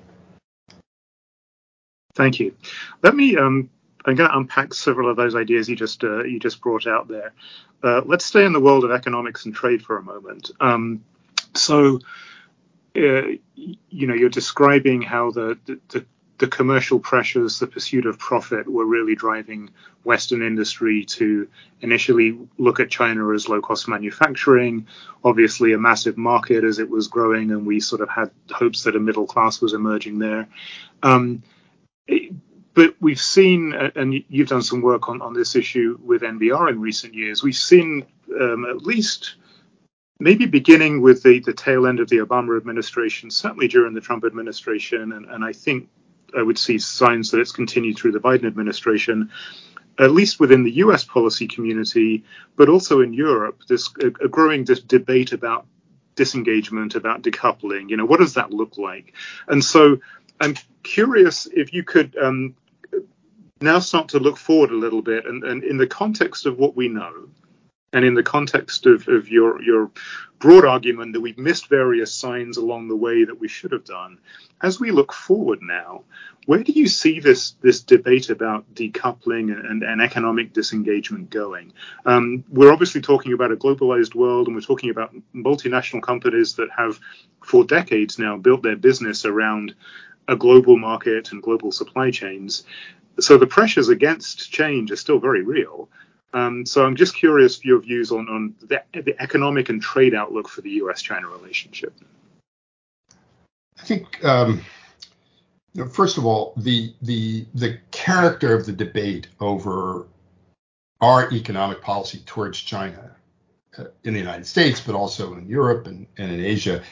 [2.15, 2.55] Thank you.
[3.03, 3.37] Let me.
[3.37, 3.71] Um,
[4.05, 7.09] I'm going to unpack several of those ideas you just uh, you just brought out
[7.09, 7.33] there.
[7.83, 10.51] Uh, let's stay in the world of economics and trade for a moment.
[10.61, 11.05] Um,
[11.55, 12.01] so,
[12.97, 13.23] uh,
[13.55, 16.07] you know, you're describing how the, the, the
[16.39, 19.71] commercial pressures, the pursuit of profit were really driving
[20.03, 21.49] Western industry to
[21.81, 24.87] initially look at China as low cost manufacturing,
[25.23, 28.97] obviously a massive market as it was growing, and we sort of had hopes that
[28.97, 30.49] a middle class was emerging there.
[31.03, 31.43] Um,
[32.75, 36.81] but we've seen, and you've done some work on, on this issue with NBR in
[36.81, 38.05] recent years, we've seen
[38.41, 39.37] um, at least
[40.19, 44.25] maybe beginning with the, the tail end of the Obama administration, certainly during the Trump
[44.25, 45.89] administration, and, and I think
[46.37, 49.31] I would see signs that it's continued through the Biden administration,
[49.99, 52.25] at least within the US policy community,
[52.57, 55.67] but also in Europe, there's a, a growing dis- debate about
[56.15, 57.91] disengagement, about decoupling.
[57.91, 59.15] You know, what does that look like?
[59.49, 59.99] And so
[60.41, 62.55] I'm curious if you could um,
[63.61, 66.77] now start to look forward a little bit and, and in the context of what
[66.77, 67.29] we know
[67.95, 69.91] and in the context of, of your, your
[70.41, 74.19] broad argument that we've missed various signs along the way that we should have done,
[74.61, 76.03] as we look forward now,
[76.47, 81.73] where do you see this, this debate about decoupling and, and economic disengagement going?
[82.05, 86.69] Um, we're obviously talking about a globalized world and we're talking about multinational companies that
[86.77, 86.99] have,
[87.43, 89.75] for decades now, built their business around
[90.27, 92.65] a global market and global supply chains.
[93.21, 95.89] So the pressures against change are still very real.
[96.35, 100.15] Um, so I'm just curious for your views on, on the, the economic and trade
[100.15, 101.95] outlook for the U.S.-China relationship.
[103.79, 104.61] I think, um,
[105.73, 110.07] you know, first of all, the the the character of the debate over
[111.01, 113.15] our economic policy towards China
[113.79, 116.83] uh, in the United States, but also in Europe and, and in Asia,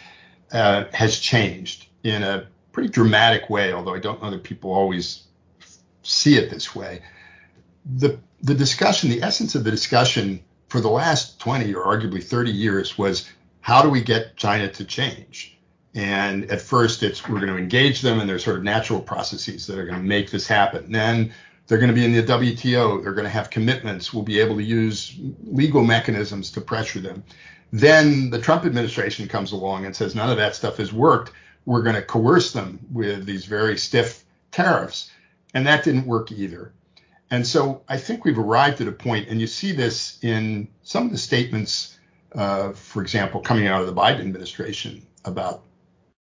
[0.52, 3.72] uh, has changed in a pretty dramatic way.
[3.72, 5.24] Although I don't know that people always
[6.02, 7.00] see it this way
[7.84, 12.50] the the discussion, the essence of the discussion for the last 20 or arguably 30
[12.50, 13.28] years was
[13.60, 15.56] how do we get China to change?
[15.94, 19.66] And at first, it's we're going to engage them, and there's sort of natural processes
[19.66, 20.90] that are going to make this happen.
[20.90, 21.32] then
[21.66, 23.02] they're going to be in the WTO.
[23.02, 24.12] They're going to have commitments.
[24.12, 27.22] We'll be able to use legal mechanisms to pressure them.
[27.72, 31.32] Then the Trump administration comes along and says none of that stuff has worked.
[31.64, 35.10] We're going to coerce them with these very stiff tariffs.
[35.54, 36.72] And that didn't work either.
[37.32, 41.06] And so I think we've arrived at a point, and you see this in some
[41.06, 41.98] of the statements,
[42.34, 45.62] uh, for example, coming out of the Biden administration about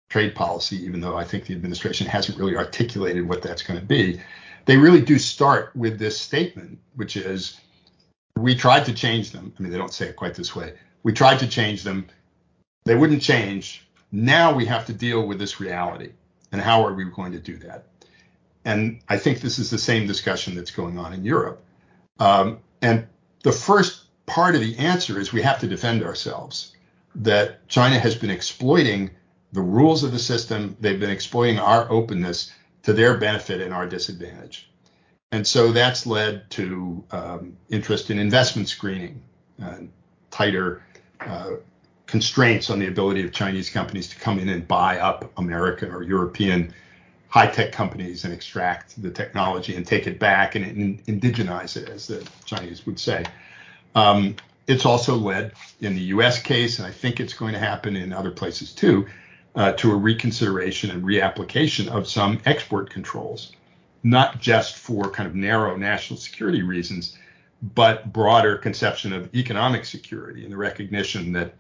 [0.09, 3.85] trade policy, even though I think the administration hasn't really articulated what that's going to
[3.85, 4.19] be.
[4.65, 7.61] They really do start with this statement, which is
[8.39, 9.53] we tried to change them.
[9.59, 10.73] I mean, they don't say it quite this way.
[11.03, 12.07] We tried to change them.
[12.87, 13.87] They wouldn't change.
[14.11, 16.13] Now we have to deal with this reality.
[16.51, 17.89] And how are we going to do that?
[18.65, 21.63] And I think this is the same discussion that's going on in Europe.
[22.19, 23.07] Um, and
[23.43, 26.73] the first part of the answer is we have to defend ourselves.
[27.15, 29.11] That China has been exploiting
[29.53, 33.87] the rules of the system, they've been exploiting our openness to their benefit and our
[33.87, 34.69] disadvantage.
[35.31, 39.23] And so that's led to um, interest in investment screening,
[39.63, 39.79] uh,
[40.31, 40.83] tighter
[41.21, 41.53] uh,
[42.07, 46.03] constraints on the ability of Chinese companies to come in and buy up American or
[46.03, 46.75] European
[47.29, 51.89] high tech companies and extract the technology and take it back and in, indigenize it,
[51.89, 53.25] as the Chinese would say.
[53.95, 57.97] Um, it's also led in the US case, and I think it's going to happen
[57.97, 59.07] in other places too,
[59.55, 63.53] uh, to a reconsideration and reapplication of some export controls,
[64.03, 67.17] not just for kind of narrow national security reasons,
[67.75, 71.55] but broader conception of economic security and the recognition that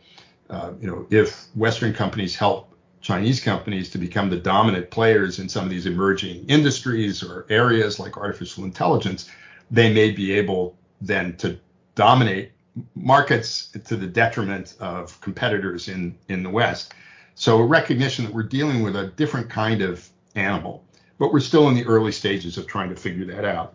[0.50, 2.74] uh, you know if Western companies help
[3.05, 8.01] Chinese companies to become the dominant players in some of these emerging industries or areas
[8.01, 9.29] like artificial intelligence,
[9.71, 11.59] they may be able then to
[11.95, 12.53] dominate
[12.95, 16.95] markets to the detriment of competitors in, in the West.
[17.35, 20.83] So a recognition that we're dealing with a different kind of animal,
[21.19, 23.75] but we're still in the early stages of trying to figure that out.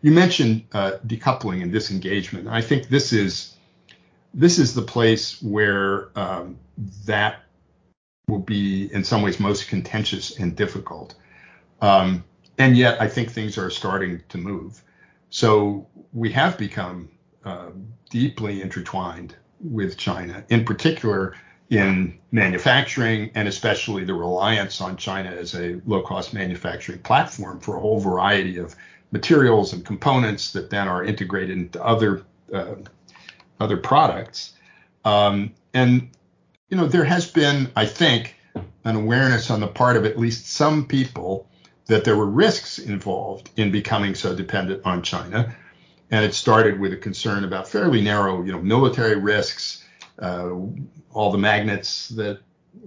[0.00, 2.48] You mentioned uh, decoupling and disengagement.
[2.48, 3.56] I think this is
[4.32, 6.56] this is the place where um,
[7.04, 7.42] that
[8.30, 11.14] will be in some ways most contentious and difficult.
[11.80, 12.24] Um,
[12.58, 14.82] and yet, I think things are starting to move.
[15.30, 17.08] So we have become
[17.44, 17.70] uh,
[18.10, 21.34] deeply intertwined with China, in particular
[21.70, 27.76] in manufacturing, and especially the reliance on China as a low cost manufacturing platform for
[27.76, 28.74] a whole variety of
[29.12, 32.74] materials and components that then are integrated into other uh,
[33.60, 34.54] other products.
[35.04, 36.10] Um, and
[36.70, 38.36] you know, there has been, I think,
[38.84, 41.48] an awareness on the part of at least some people
[41.86, 45.54] that there were risks involved in becoming so dependent on China.
[46.12, 49.84] And it started with a concern about fairly narrow, you know, military risks.
[50.18, 50.50] Uh,
[51.12, 52.40] all the magnets that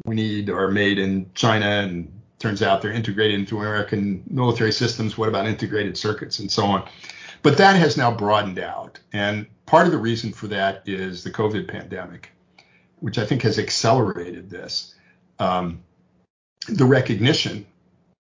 [0.05, 5.17] we need are made in China, and turns out they're integrated into American military systems.
[5.17, 6.87] What about integrated circuits and so on?
[7.41, 8.99] But that has now broadened out.
[9.11, 12.32] And part of the reason for that is the COVID pandemic
[13.03, 14.95] which I think has accelerated this.
[15.37, 15.83] Um,
[16.69, 17.65] the recognition,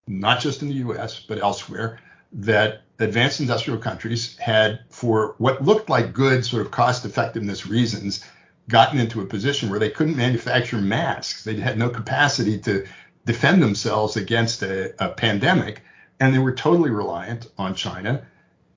[0.07, 2.01] not just in the US, but elsewhere,
[2.33, 8.25] that advanced industrial countries had, for what looked like good sort of cost effectiveness reasons,
[8.67, 11.45] gotten into a position where they couldn't manufacture masks.
[11.45, 12.85] They had no capacity to
[13.25, 15.81] defend themselves against a, a pandemic.
[16.19, 18.27] And they were totally reliant on China,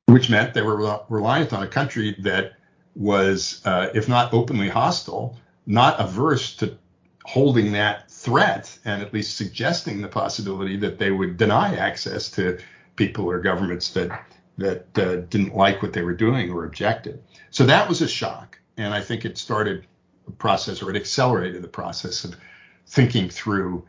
[0.06, 2.52] which meant they were re- reliant on a country that
[2.94, 5.36] was, uh, if not openly hostile,
[5.66, 6.76] not averse to
[7.24, 12.58] holding that threat and at least suggesting the possibility that they would deny access to
[12.94, 14.24] people or governments that
[14.58, 17.22] that uh, didn't like what they were doing or objected.
[17.50, 19.84] So that was a shock, and I think it started
[20.26, 22.36] a process or it accelerated the process of
[22.86, 23.84] thinking through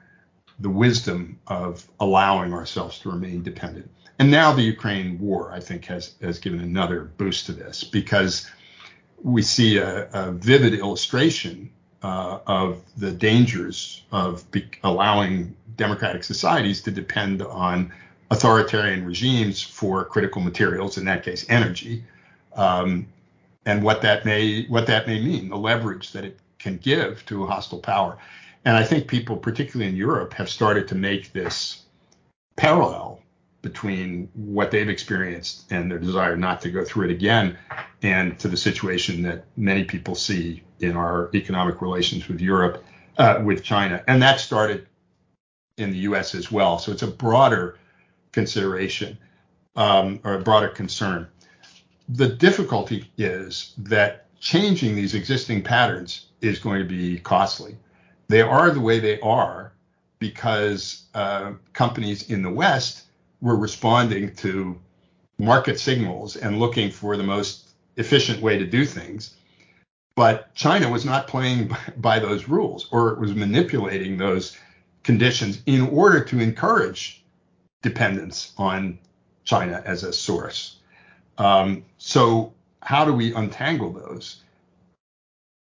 [0.59, 3.89] the wisdom of allowing ourselves to remain dependent.
[4.19, 8.49] And now the Ukraine war, I think, has has given another boost to this because
[9.23, 11.69] we see a, a vivid illustration
[12.03, 17.91] uh, of the dangers of be- allowing democratic societies to depend on
[18.29, 22.03] authoritarian regimes for critical materials, in that case, energy,
[22.55, 23.07] um,
[23.65, 27.43] and what that may what that may mean, the leverage that it can give to
[27.43, 28.17] a hostile power.
[28.65, 31.83] And I think people, particularly in Europe, have started to make this
[32.55, 33.21] parallel
[33.67, 37.57] between what they've experienced and their desire not to go through it again
[38.01, 42.83] and to the situation that many people see in our economic relations with Europe,
[43.17, 44.01] uh, with China.
[44.07, 44.87] And that started
[45.77, 46.79] in the US as well.
[46.79, 47.77] So it's a broader
[48.31, 49.17] consideration
[49.75, 51.27] um, or a broader concern.
[52.09, 57.75] the difficulty is that changing these existing patterns is going to be costly.
[58.29, 59.73] They are the way they are
[60.19, 63.06] because uh, companies in the West
[63.41, 64.79] were responding to
[65.37, 69.35] market signals and looking for the most efficient way to do things.
[70.15, 74.57] But China was not playing by those rules, or it was manipulating those
[75.03, 77.23] conditions in order to encourage
[77.81, 78.99] dependence on
[79.43, 80.77] China as a source.
[81.37, 84.41] Um, so, how do we untangle those?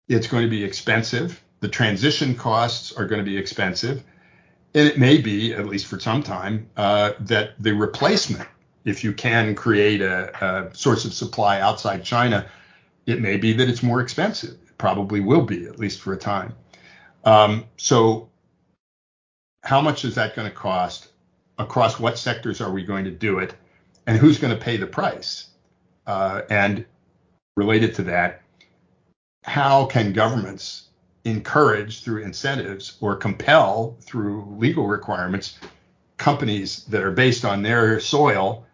[0.09, 1.43] It's going to be expensive.
[1.61, 4.05] The transition costs are going to be expensive.
[4.75, 8.49] And it may be, at least for some time, uh, that the replacement,
[8.85, 12.47] if you can create a, a source of supply outside China,
[13.07, 14.51] it may be that it's more expensive.
[14.51, 16.55] It probably will be, at least for a time.
[17.25, 18.29] Um, so,
[19.63, 21.09] how much is that going to cost?
[21.57, 23.55] Across what sectors are we going to do it?
[24.09, 25.47] And who's going to pay the price?
[26.05, 26.85] Uh, and
[27.57, 28.43] related to that,
[29.45, 30.89] how can governments
[31.25, 35.59] encourage through incentives or compel through legal requirements
[36.17, 38.65] companies that are based on their soil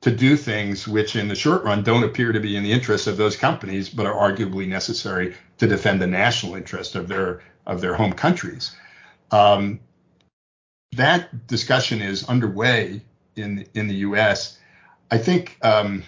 [0.00, 3.06] to do things which in the short run don't appear to be in the interest
[3.06, 7.80] of those companies but are arguably necessary to defend the national interest of their of
[7.80, 8.76] their home countries
[9.32, 9.80] um,
[10.92, 13.02] that discussion is underway
[13.34, 14.58] in in the US
[15.10, 16.02] I think um,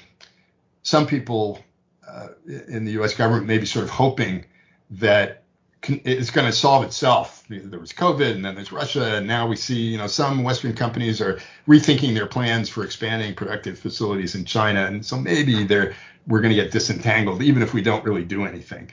[0.82, 1.64] some people
[2.07, 3.14] uh, in the U.S.
[3.14, 4.44] government may be sort of hoping
[4.90, 5.44] that
[5.89, 7.45] it's going to solve itself.
[7.49, 10.74] There was COVID, and then there's Russia, and now we see, you know, some Western
[10.74, 15.95] companies are rethinking their plans for expanding productive facilities in China, and so maybe they're
[16.26, 18.91] we're going to get disentangled, even if we don't really do anything.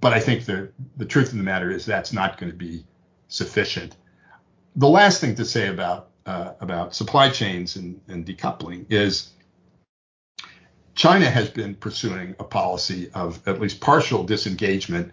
[0.00, 2.84] But I think the the truth of the matter is that's not going to be
[3.28, 3.96] sufficient.
[4.76, 9.30] The last thing to say about uh, about supply chains and, and decoupling is
[10.94, 15.12] China has been pursuing a policy of at least partial disengagement.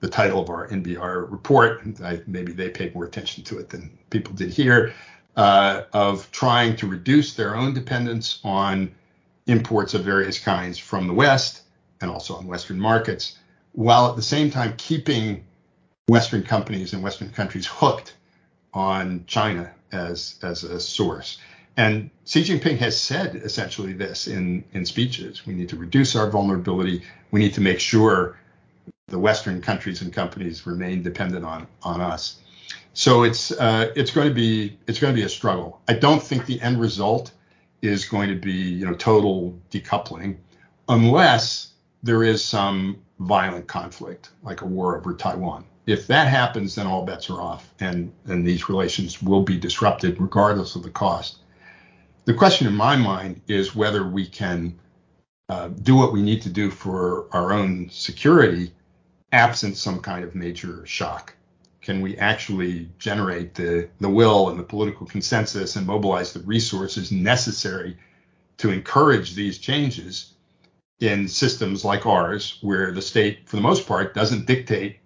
[0.00, 3.98] The title of our NBR report, I, maybe they paid more attention to it than
[4.08, 4.94] people did here,
[5.36, 8.92] uh, of trying to reduce their own dependence on
[9.46, 11.62] imports of various kinds from the West
[12.00, 13.38] and also on Western markets,
[13.72, 15.44] while at the same time keeping
[16.08, 18.14] Western companies and Western countries hooked
[18.72, 21.38] on China as, as a source.
[21.76, 25.46] And Xi Jinping has said essentially this in, in speeches.
[25.46, 27.02] We need to reduce our vulnerability.
[27.30, 28.36] We need to make sure
[29.10, 32.40] the Western countries and companies remain dependent on, on us.
[32.92, 35.80] So it's uh, it's going to be it's going to be a struggle.
[35.88, 37.32] I don't think the end result
[37.82, 40.36] is going to be you know total decoupling,
[40.88, 45.64] unless there is some violent conflict like a war over Taiwan.
[45.86, 50.20] If that happens, then all bets are off, and and these relations will be disrupted
[50.20, 51.38] regardless of the cost.
[52.24, 54.78] The question in my mind is whether we can
[55.48, 58.72] uh, do what we need to do for our own security
[59.32, 61.34] absent some kind of major shock.
[61.80, 67.10] Can we actually generate the, the will and the political consensus and mobilize the resources
[67.10, 67.96] necessary
[68.58, 70.34] to encourage these changes
[71.00, 74.98] in systems like ours, where the state, for the most part, doesn't dictate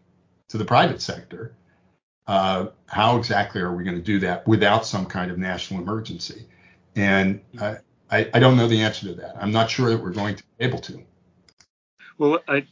[0.49, 1.55] to the private sector?
[2.27, 6.47] Uh, how exactly are we going to do that without some kind of national emergency?
[6.97, 7.79] And I,
[8.11, 9.37] I, don't know the answer to that.
[9.39, 11.03] I'm not sure that we're going to be able to.
[12.17, 12.65] Well, I,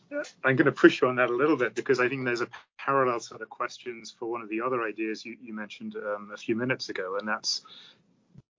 [0.45, 2.49] am going to push you on that a little bit because I think there's a
[2.79, 6.37] parallel set of questions for one of the other ideas you, you mentioned um, a
[6.37, 7.63] few minutes ago, and that's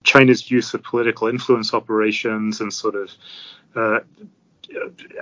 [0.04, 3.12] China's use of political influence operations and sort of
[3.76, 4.00] uh,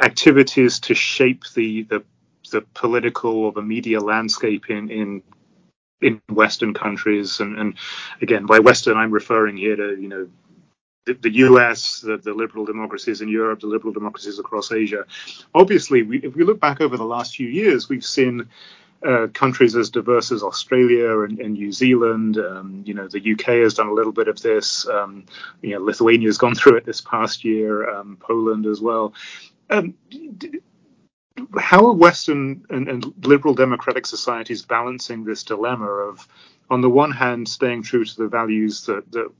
[0.01, 2.03] activities to shape the, the
[2.51, 5.23] the political or the media landscape in in
[6.01, 7.75] in Western countries, and, and
[8.21, 10.27] again by Western I'm referring here to you know
[11.05, 15.05] the, the US, the, the, liberal democracies in Europe, the liberal democracies across Asia.
[15.55, 18.47] Obviously, we, if we look back over the last few years, we've seen
[19.05, 22.37] uh, countries as diverse as Australia and, and New Zealand.
[22.37, 24.87] Um, you know, the UK has done a little bit of this.
[24.87, 25.25] Um,
[25.61, 27.89] you know, Lithuania has gone through it this past year.
[27.89, 29.13] Um, Poland as well.
[29.71, 29.95] Um,
[31.57, 36.27] how are Western and, and, liberal democratic societies balancing this dilemma of,
[36.69, 39.31] on the one hand, staying true to the values that, that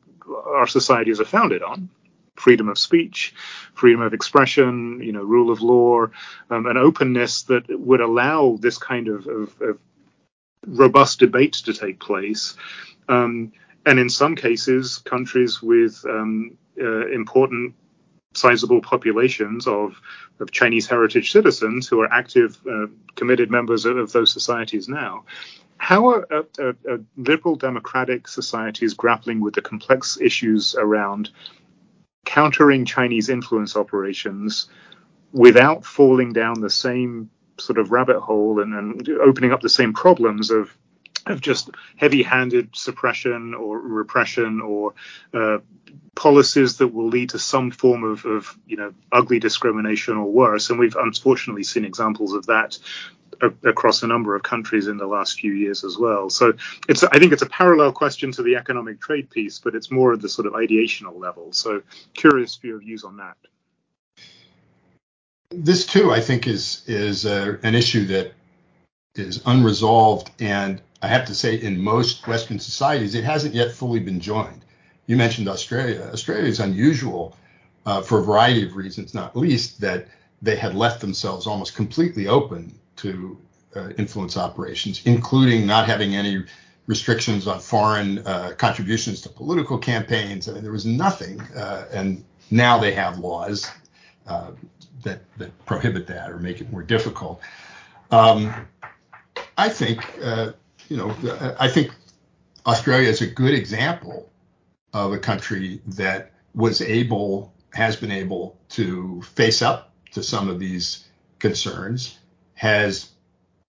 [0.45, 1.89] our societies are founded on,
[2.35, 3.33] freedom of speech,
[3.73, 6.07] freedom of expression, you know, rule of law,
[6.49, 9.79] um, an openness that would allow this kind of, of, of
[10.65, 12.55] robust debate to take place.
[13.09, 13.51] Um,
[13.85, 17.75] and in some cases, countries with um, uh, important
[18.33, 19.99] sizable populations of,
[20.39, 25.25] of Chinese heritage citizens who are active, uh, committed members of, of, those societies now.
[25.81, 31.31] How are uh, uh, uh, liberal democratic societies grappling with the complex issues around
[32.23, 34.69] countering Chinese influence operations
[35.31, 39.91] without falling down the same sort of rabbit hole and, and opening up the same
[39.91, 40.71] problems of
[41.25, 44.93] of just heavy-handed suppression or repression or
[45.33, 45.57] uh,
[46.15, 50.69] policies that will lead to some form of, of, you know ugly discrimination or worse.
[50.69, 52.77] And we've unfortunately seen examples of that
[53.63, 56.29] across a number of countries in the last few years as well.
[56.29, 56.53] So
[56.87, 60.13] it's I think it's a parallel question to the economic trade piece, but it's more
[60.13, 61.51] at the sort of ideational level.
[61.51, 61.81] So
[62.13, 63.37] curious for your views on that
[65.51, 68.33] this too, I think, is is uh, an issue that
[69.15, 73.99] is unresolved, and I have to say, in most Western societies, it hasn't yet fully
[73.99, 74.63] been joined.
[75.07, 76.09] You mentioned Australia.
[76.13, 77.35] Australia is unusual
[77.85, 80.07] uh, for a variety of reasons, not least that
[80.41, 83.37] they had left themselves almost completely open to
[83.75, 86.43] uh, influence operations, including not having any
[86.87, 90.47] restrictions on foreign uh, contributions to political campaigns.
[90.47, 93.69] I mean, there was nothing, uh, and now they have laws
[94.27, 94.51] uh,
[95.03, 97.41] that that prohibit that or make it more difficult.
[98.11, 98.67] Um,
[99.57, 100.51] I think uh,
[100.89, 101.15] you know
[101.59, 101.91] I think
[102.65, 104.29] Australia is a good example
[104.93, 110.59] of a country that was able has been able to face up to some of
[110.59, 111.07] these
[111.39, 112.19] concerns
[112.61, 113.09] has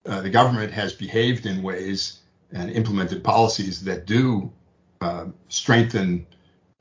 [0.05, 2.19] uh, the government has behaved in ways
[2.51, 4.51] and implemented policies that do
[4.99, 6.27] uh, strengthen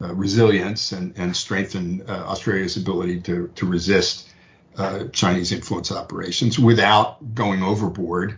[0.02, 4.28] uh, resilience and, and strengthen uh, Australia's ability to, to resist
[4.76, 8.36] uh, Chinese influence operations without going overboard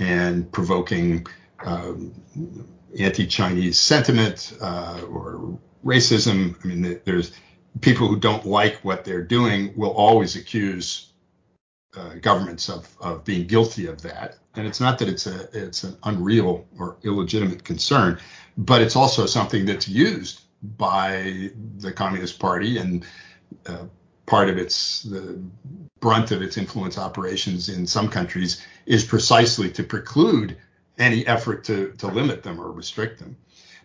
[0.00, 1.24] and provoking
[1.64, 2.12] um,
[2.98, 6.56] anti-Chinese sentiment uh, or racism.
[6.64, 7.30] I mean, there's
[7.80, 11.11] people who don't like what they're doing will always accuse
[11.96, 14.36] uh, governments of, of being guilty of that.
[14.54, 18.18] And it's not that it's a it's an unreal or illegitimate concern,
[18.56, 20.42] but it's also something that's used
[20.76, 23.04] by the Communist Party and
[23.66, 23.84] uh,
[24.26, 25.42] part of its the
[26.00, 30.56] brunt of its influence operations in some countries is precisely to preclude
[30.98, 33.36] any effort to to limit them or restrict them.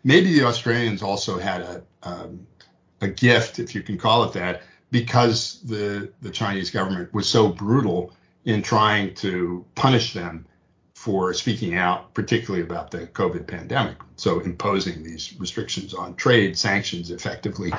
[0.03, 2.45] Maybe the Australians also had a um,
[3.01, 7.49] a gift, if you can call it that, because the the Chinese government was so
[7.49, 8.13] brutal
[8.45, 10.45] in trying to punish them
[10.95, 13.97] for speaking out, particularly about the COVID pandemic.
[14.15, 17.71] So imposing these restrictions on trade, sanctions effectively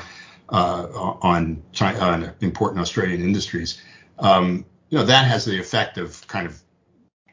[0.51, 0.87] uh,
[1.21, 3.83] on, China, on important Australian industries.
[4.19, 6.61] Um, you know that has the effect of kind of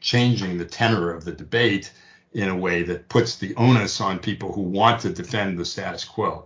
[0.01, 1.91] changing the tenor of the debate
[2.33, 6.03] in a way that puts the onus on people who want to defend the status
[6.03, 6.45] quo.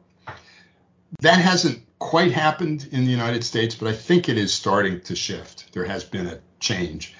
[1.21, 5.15] That hasn't quite happened in the United States, but I think it is starting to
[5.15, 5.73] shift.
[5.73, 7.13] There has been a change.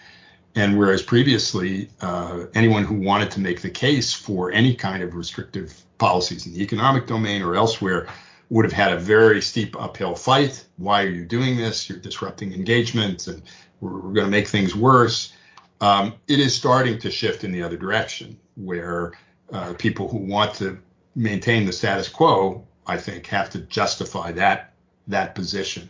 [0.56, 5.14] And whereas previously, uh, anyone who wanted to make the case for any kind of
[5.16, 8.08] restrictive policies in the economic domain or elsewhere
[8.50, 10.66] would have had a very steep uphill fight.
[10.78, 11.88] Why are you doing this?
[11.88, 13.44] You're disrupting engagement and
[13.80, 15.34] we're, we're going to make things worse.
[15.82, 19.14] Um, it is starting to shift in the other direction where
[19.54, 20.80] uh, people who want to
[21.16, 24.69] maintain the status quo, I think, have to justify that
[25.10, 25.90] that position.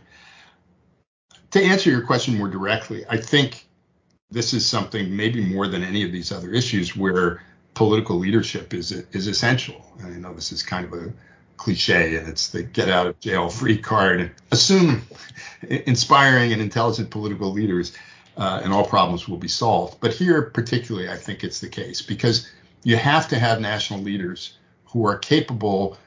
[1.52, 3.66] To answer your question more directly, I think
[4.32, 7.42] this is something maybe more than any of these other issues where
[7.74, 9.86] political leadership is is essential.
[10.04, 11.14] I know this is kind of a
[11.58, 14.32] cliche and it's the get out of jail free card.
[14.52, 15.02] Assume
[15.70, 17.94] inspiring and intelligent political leaders
[18.38, 20.00] uh, and all problems will be solved.
[20.00, 22.50] But here, particularly, I think it's the case because
[22.84, 25.98] you have to have national leaders who are capable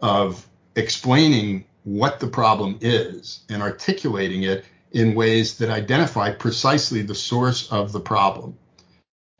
[0.00, 0.46] of
[0.76, 7.70] explaining what the problem is and articulating it in ways that identify precisely the source
[7.72, 8.56] of the problem.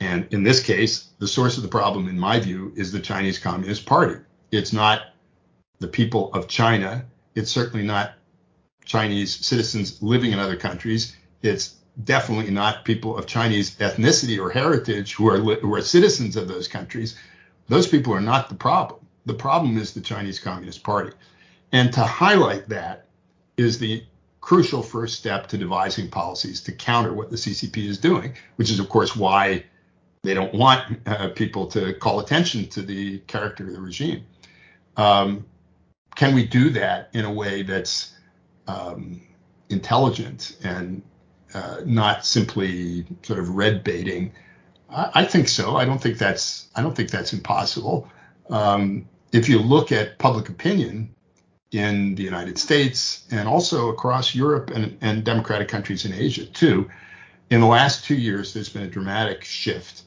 [0.01, 3.38] And in this case, the source of the problem, in my view, is the Chinese
[3.38, 4.16] Communist Party.
[4.51, 5.03] It's not
[5.78, 7.05] the people of China.
[7.34, 8.14] It's certainly not
[8.84, 11.14] Chinese citizens living in other countries.
[11.43, 16.49] It's definitely not people of Chinese ethnicity or heritage who are who are citizens of
[16.49, 17.16] those countries.
[17.68, 19.01] Those people are not the problem.
[19.26, 21.12] The problem is the Chinese Communist Party.
[21.72, 23.06] And to highlight that
[23.56, 24.04] is the
[24.40, 28.78] crucial first step to devising policies to counter what the CCP is doing, which is,
[28.78, 29.64] of course, why
[30.22, 34.24] they don't want uh, people to call attention to the character of the regime.
[34.96, 35.46] Um,
[36.14, 38.12] can we do that in a way that's
[38.68, 39.22] um,
[39.70, 41.02] intelligent and
[41.54, 44.32] uh, not simply sort of red baiting?
[44.90, 45.76] I, I, think so.
[45.76, 48.08] I don't think that's I don't think that's impossible.
[48.50, 51.14] Um, if you look at public opinion
[51.72, 56.88] in the United States and also across Europe and, and democratic countries in Asia too,
[57.50, 60.02] in the last two years, there's been a dramatic shift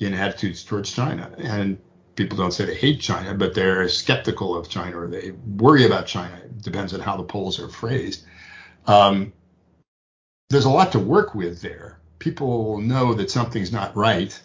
[0.00, 1.30] in attitudes towards China.
[1.38, 1.78] And
[2.14, 6.06] people don't say they hate China, but they're skeptical of China or they worry about
[6.06, 6.36] China.
[6.36, 8.24] It depends on how the polls are phrased.
[8.86, 9.32] Um,
[10.50, 11.98] there's a lot to work with there.
[12.20, 14.40] People know that something's not right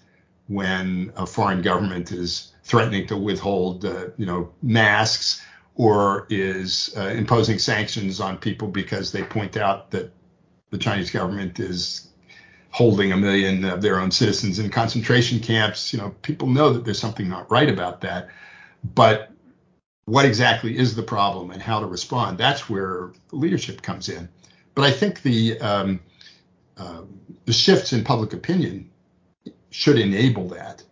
[0.47, 5.41] when a foreign government is threatening to withhold, uh, you know, masks
[5.75, 10.11] or is uh, imposing sanctions on people because they point out that
[10.69, 12.09] the Chinese government is
[12.69, 15.93] holding a million of their own citizens in concentration camps.
[15.93, 18.29] You know, people know that there's something not right about that,
[18.95, 19.29] but
[20.05, 22.37] what exactly is the problem and how to respond?
[22.37, 24.27] That's where leadership comes in.
[24.75, 25.99] But I think the um,
[26.77, 27.01] uh,
[27.45, 28.89] the shifts in public opinion
[29.69, 30.83] should enable that.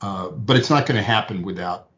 [0.00, 1.88] Uh, but it's not going to happen without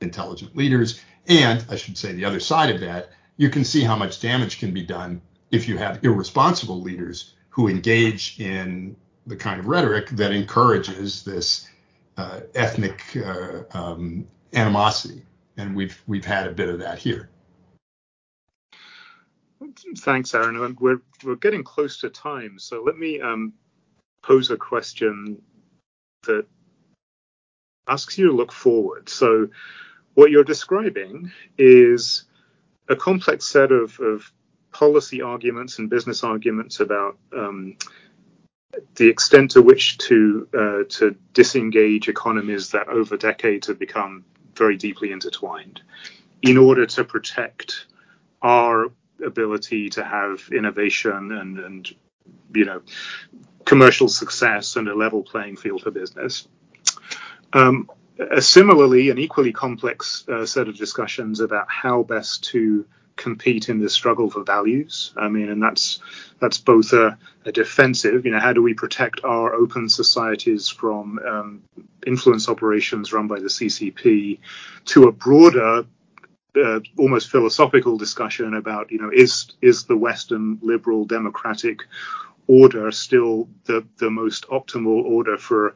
[0.00, 1.00] intelligent leaders.
[1.28, 4.58] And I should say the other side of that, you can see how much damage
[4.58, 5.20] can be done
[5.50, 8.96] if you have irresponsible leaders who engage in
[9.26, 11.68] the kind of rhetoric that encourages this
[12.16, 15.22] uh, ethnic uh, um, animosity,
[15.56, 17.28] and we've we've had a bit of that here.
[19.98, 20.76] Thanks, Aaron.
[20.78, 23.52] We're we're getting close to time, so let me um,
[24.22, 25.42] pose a question
[26.24, 26.46] that
[27.88, 29.08] asks you to look forward.
[29.08, 29.48] So,
[30.16, 32.24] what you're describing is
[32.88, 34.32] a complex set of, of
[34.72, 37.76] policy arguments and business arguments about um,
[38.94, 44.76] the extent to which to uh, to disengage economies that over decades have become very
[44.76, 45.82] deeply intertwined
[46.42, 47.86] in order to protect
[48.40, 48.86] our
[49.24, 51.94] ability to have innovation and, and
[52.54, 52.80] you know
[53.66, 56.48] commercial success and a level playing field for business.
[57.52, 62.86] Um, a similarly and equally complex uh, set of discussions about how best to
[63.16, 65.12] compete in this struggle for values.
[65.16, 66.00] I mean, and that's
[66.38, 71.18] that's both a, a defensive, you know, how do we protect our open societies from
[71.26, 71.62] um,
[72.06, 74.38] influence operations run by the CCP,
[74.86, 75.86] to a broader
[76.62, 81.80] uh, almost philosophical discussion about, you know, is is the Western liberal democratic
[82.46, 85.74] order still the the most optimal order for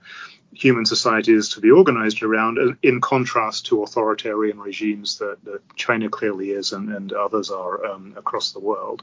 [0.52, 6.08] human societies to be organized around, uh, in contrast to authoritarian regimes that, that China
[6.08, 9.02] clearly is and, and others are um, across the world.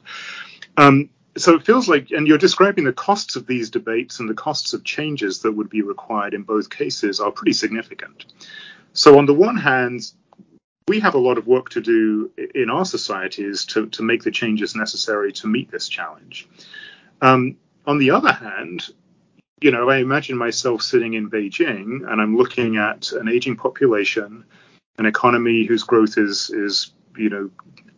[0.75, 4.33] Um, so it feels like, and you're describing the costs of these debates and the
[4.33, 8.25] costs of changes that would be required in both cases are pretty significant.
[8.93, 10.11] So, on the one hand,
[10.87, 14.31] we have a lot of work to do in our societies to, to make the
[14.31, 16.47] changes necessary to meet this challenge.
[17.21, 18.89] Um, on the other hand,
[19.61, 24.43] you know, I imagine myself sitting in Beijing and I'm looking at an aging population,
[24.97, 27.49] an economy whose growth is is you know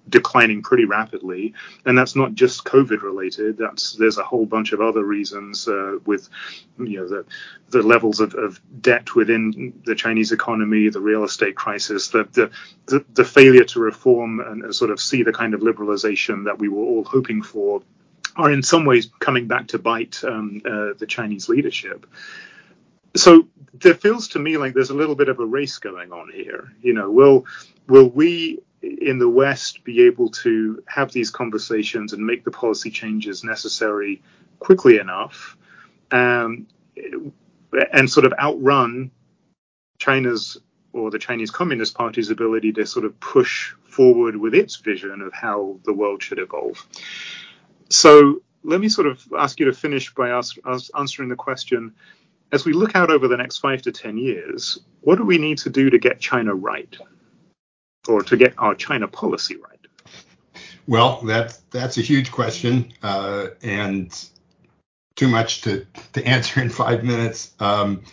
[0.07, 1.53] declining pretty rapidly,
[1.85, 3.57] and that's not just COVID related.
[3.57, 6.29] That's there's a whole bunch of other reasons uh, with
[6.77, 7.25] you know the
[7.69, 12.49] the levels of, of, debt within the Chinese economy, the real estate crisis, the the
[12.85, 16.69] the, the failure to reform and sort of see the kind of liberalization that we
[16.69, 17.81] were all hoping for
[18.39, 22.05] are in some ways coming back to bite um, uh, the Chinese leadership.
[23.15, 26.31] So there feels to me like there's a little bit of a race going on
[26.31, 26.71] here.
[26.81, 27.45] You know, will
[27.87, 32.89] will we in the West be able to have these conversations and make the policy
[32.89, 34.21] changes necessary
[34.59, 35.57] quickly enough,
[36.11, 36.67] um,
[37.93, 39.11] and sort of outrun
[39.97, 40.57] China's
[40.93, 45.33] or the Chinese Communist Party's ability to sort of push forward with its vision of
[45.33, 46.87] how the world should evolve.
[47.89, 50.57] So let me sort of ask you to finish by ask,
[50.95, 51.93] answering the question
[52.51, 55.59] as we look out over the next five to 10 years, what do we need
[55.59, 56.97] to do to get China right
[58.07, 59.79] or to get our China policy right?
[60.87, 64.11] Well, that's that's a huge question uh, and
[65.15, 67.51] too much to, to answer in five minutes.
[67.59, 68.03] Um,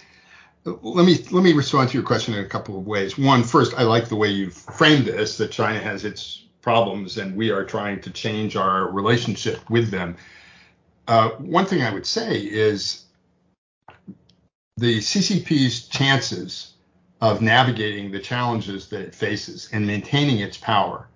[0.64, 3.16] let me let me respond to your question in a couple of ways.
[3.16, 7.37] One, first, I like the way you've framed this that China has its problems and
[7.37, 10.17] we are trying to change our relationship with them.
[11.07, 13.05] Uh, one thing I would say is
[14.77, 16.73] the CCP's chances
[17.21, 21.07] of navigating the challenges that it faces and maintaining its power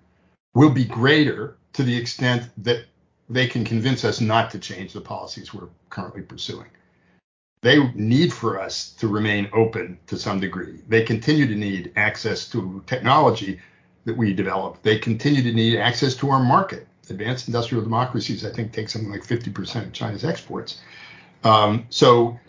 [0.53, 2.85] will be greater to the extent that
[3.29, 6.69] they can convince us not to change the policies we're currently pursuing.
[7.61, 10.79] They need for us to remain open to some degree.
[10.87, 13.59] They continue to need access to technology
[14.05, 16.87] that we develop, they continue to need access to our market.
[17.09, 20.81] Advanced industrial democracies, I think, take something like 50% of China's exports.
[21.43, 22.39] Um, so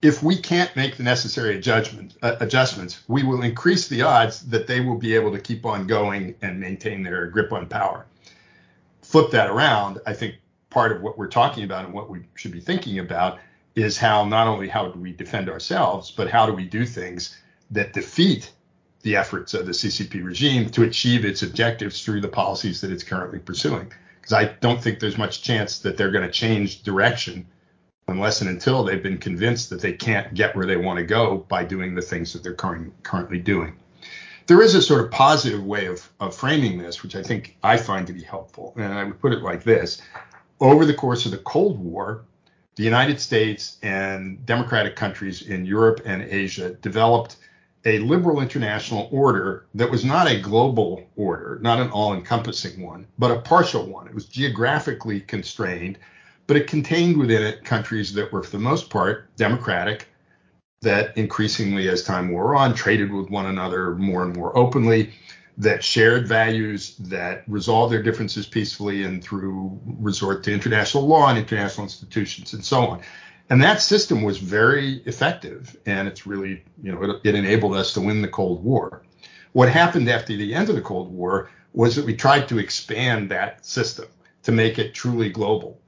[0.00, 4.66] if we can't make the necessary adjustment, uh, adjustments, we will increase the odds that
[4.66, 8.06] they will be able to keep on going and maintain their grip on power.
[9.02, 10.36] Flip that around, I think
[10.70, 13.38] part of what we're talking about and what we should be thinking about
[13.74, 17.38] is how not only how do we defend ourselves, but how do we do things
[17.70, 18.52] that defeat
[19.04, 23.04] the efforts of the CCP regime to achieve its objectives through the policies that it's
[23.04, 23.92] currently pursuing.
[24.20, 27.46] because I don't think there's much chance that they're going to change direction
[28.08, 31.38] unless and until they've been convinced that they can't get where they want to go
[31.48, 33.76] by doing the things that they're current, currently doing.
[34.46, 37.76] There is a sort of positive way of, of framing this, which I think I
[37.76, 38.74] find to be helpful.
[38.76, 40.00] And I would put it like this
[40.60, 42.24] Over the course of the Cold War,
[42.76, 47.36] the United States and democratic countries in Europe and Asia developed
[47.84, 53.06] a liberal international order that was not a global order, not an all encompassing one,
[53.18, 54.06] but a partial one.
[54.06, 55.98] It was geographically constrained
[56.46, 60.08] but it contained within it countries that were, for the most part, democratic,
[60.82, 65.12] that increasingly, as time wore on, traded with one another more and more openly,
[65.56, 71.38] that shared values, that resolved their differences peacefully and through resort to international law and
[71.38, 73.00] international institutions and so on.
[73.50, 77.92] And that system was very effective, and it's really, you know, it, it enabled us
[77.94, 79.02] to win the Cold War.
[79.52, 83.30] What happened after the end of the Cold War was that we tried to expand
[83.30, 84.06] that system
[84.44, 85.80] to make it truly global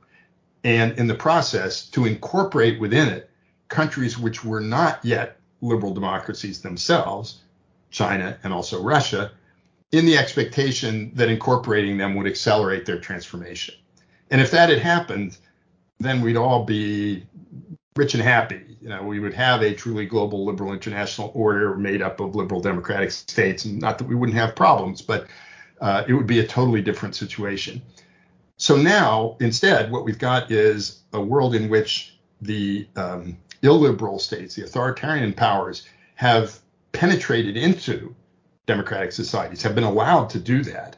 [0.66, 3.30] and in the process to incorporate within it
[3.68, 7.40] countries which were not yet liberal democracies themselves,
[7.90, 9.30] China and also Russia,
[9.92, 13.76] in the expectation that incorporating them would accelerate their transformation.
[14.30, 15.38] And if that had happened,
[15.98, 17.24] then we'd all be
[17.96, 18.76] rich and happy.
[18.80, 22.60] You know, we would have a truly global liberal international order made up of liberal
[22.60, 25.26] democratic states, and not that we wouldn't have problems, but
[25.80, 27.82] uh, it would be a totally different situation.
[28.58, 34.54] So now, instead, what we've got is a world in which the um, illiberal states,
[34.54, 36.58] the authoritarian powers, have
[36.92, 38.14] penetrated into
[38.66, 40.96] democratic societies, have been allowed to do that.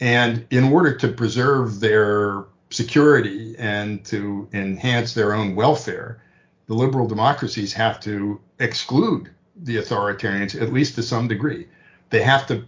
[0.00, 6.22] And in order to preserve their security and to enhance their own welfare,
[6.66, 11.66] the liberal democracies have to exclude the authoritarians, at least to some degree.
[12.10, 12.64] They have to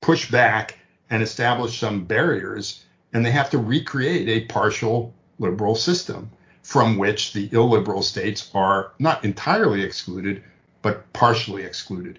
[0.00, 0.78] push back
[1.10, 6.30] and establish some barriers and they have to recreate a partial liberal system
[6.62, 10.42] from which the illiberal states are not entirely excluded,
[10.82, 12.18] but partially excluded.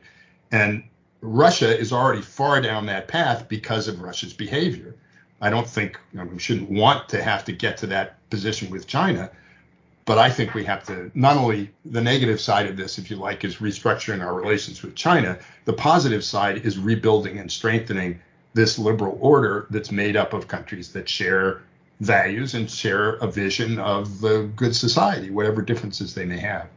[0.51, 0.83] And
[1.21, 4.95] Russia is already far down that path because of Russia's behavior.
[5.41, 8.69] I don't think you know, we shouldn't want to have to get to that position
[8.69, 9.29] with China,
[10.05, 13.17] but I think we have to not only the negative side of this, if you
[13.17, 15.37] like, is restructuring our relations with China.
[15.65, 18.19] The positive side is rebuilding and strengthening
[18.53, 21.61] this liberal order that's made up of countries that share
[21.99, 26.67] values and share a vision of the good society, whatever differences they may have.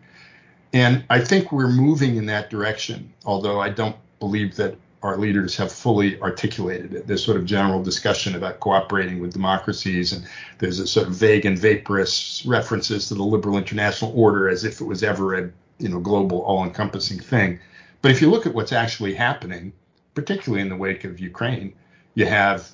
[0.72, 5.56] And I think we're moving in that direction, although I don't believe that our leaders
[5.56, 7.06] have fully articulated it.
[7.06, 10.26] There's sort of general discussion about cooperating with democracies, and
[10.58, 14.80] there's a sort of vague and vaporous references to the liberal international order as if
[14.80, 17.60] it was ever a you know global, all-encompassing thing.
[18.02, 19.72] But if you look at what's actually happening,
[20.18, 21.72] particularly in the wake of Ukraine.
[22.14, 22.68] You have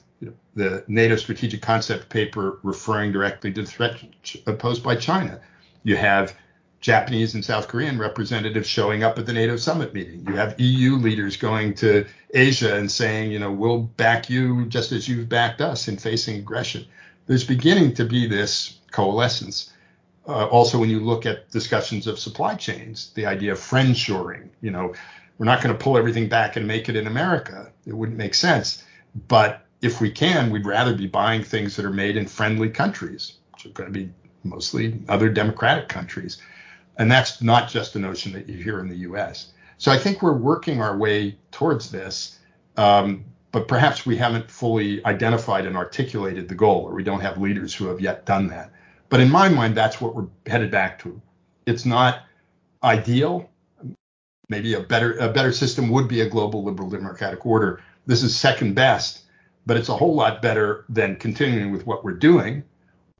[0.54, 3.96] the NATO strategic concept paper referring directly to the threat
[4.58, 5.38] posed by China.
[5.82, 6.34] You have
[6.84, 10.22] Japanese and South Korean representatives showing up at the NATO summit meeting.
[10.28, 12.04] You have EU leaders going to
[12.34, 16.36] Asia and saying, you know, we'll back you just as you've backed us in facing
[16.36, 16.84] aggression.
[17.26, 19.72] There's beginning to be this coalescence.
[20.28, 24.70] Uh, also, when you look at discussions of supply chains, the idea of friendshoring, you
[24.70, 24.92] know,
[25.38, 27.72] we're not going to pull everything back and make it in America.
[27.86, 28.84] It wouldn't make sense.
[29.26, 33.38] But if we can, we'd rather be buying things that are made in friendly countries,
[33.54, 34.12] which are going to be
[34.42, 36.42] mostly other democratic countries.
[36.96, 39.52] And that's not just a notion that you hear in the US.
[39.78, 42.38] So I think we're working our way towards this,
[42.76, 47.38] um, but perhaps we haven't fully identified and articulated the goal, or we don't have
[47.38, 48.72] leaders who have yet done that.
[49.08, 51.20] But in my mind, that's what we're headed back to.
[51.66, 52.22] It's not
[52.82, 53.48] ideal,
[54.48, 57.80] maybe a better a better system would be a global liberal democratic order.
[58.06, 59.22] This is second best,
[59.66, 62.62] but it's a whole lot better than continuing with what we're doing,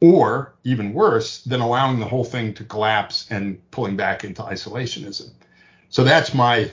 [0.04, 5.30] or even worse than allowing the whole thing to collapse and pulling back into isolationism.
[5.88, 6.70] So that's my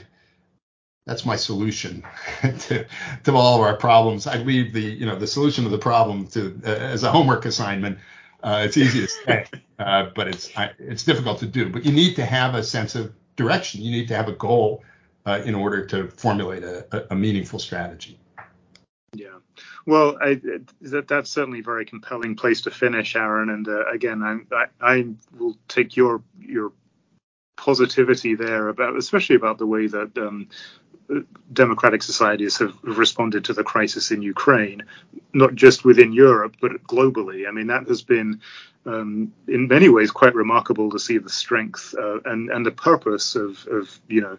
[1.06, 2.04] that's my solution
[2.42, 2.84] to,
[3.24, 4.26] to all of our problems.
[4.26, 7.46] I leave the you know the solution to the problem to uh, as a homework
[7.46, 7.98] assignment.
[8.42, 9.46] Uh, it's easy to say,
[9.78, 11.70] uh, but it's I, it's difficult to do.
[11.70, 13.80] But you need to have a sense of direction.
[13.80, 14.84] You need to have a goal
[15.24, 18.18] uh, in order to formulate a, a, meaningful strategy.
[19.14, 19.38] Yeah,
[19.86, 20.40] well, I,
[20.82, 23.50] that, that's certainly a very compelling place to finish, Aaron.
[23.50, 24.22] And uh, again,
[24.52, 25.06] I, I,
[25.38, 26.72] will take your your
[27.56, 30.48] positivity there about, especially about the way that um,
[31.52, 34.84] democratic societies have responded to the crisis in Ukraine,
[35.32, 37.48] not just within Europe but globally.
[37.48, 38.40] I mean, that has been
[38.86, 43.36] um, in many ways quite remarkable to see the strength uh, and and the purpose
[43.36, 44.38] of of you know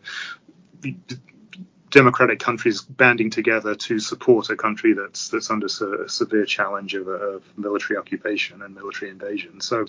[1.93, 7.07] democratic countries banding together to support a country that's that's under se- severe challenge of,
[7.07, 9.61] of, military occupation and military invasion.
[9.61, 9.85] So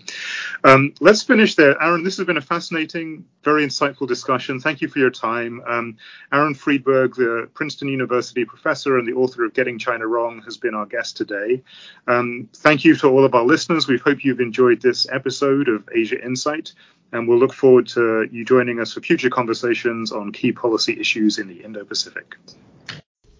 [0.64, 2.04] um, let's finish there, Aaron.
[2.04, 4.60] This has been a fascinating, very insightful discussion.
[4.60, 5.96] Thank you for your time, um,
[6.30, 10.74] Aaron Friedberg, the Princeton University professor and the author of Getting China Wrong, has been
[10.74, 11.62] our guest today.
[12.06, 13.88] Um, thank you to all of our listeners.
[13.88, 16.74] We hope you've enjoyed this episode of Asia Insight
[17.14, 21.38] and we'll look forward to you joining us for future conversations on key policy issues
[21.38, 22.36] in the Indo Pacific.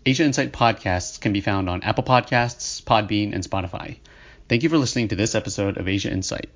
[0.07, 3.99] Asia Insight podcasts can be found on Apple Podcasts, Podbean, and Spotify.
[4.49, 6.51] Thank you for listening to this episode of Asia Insight.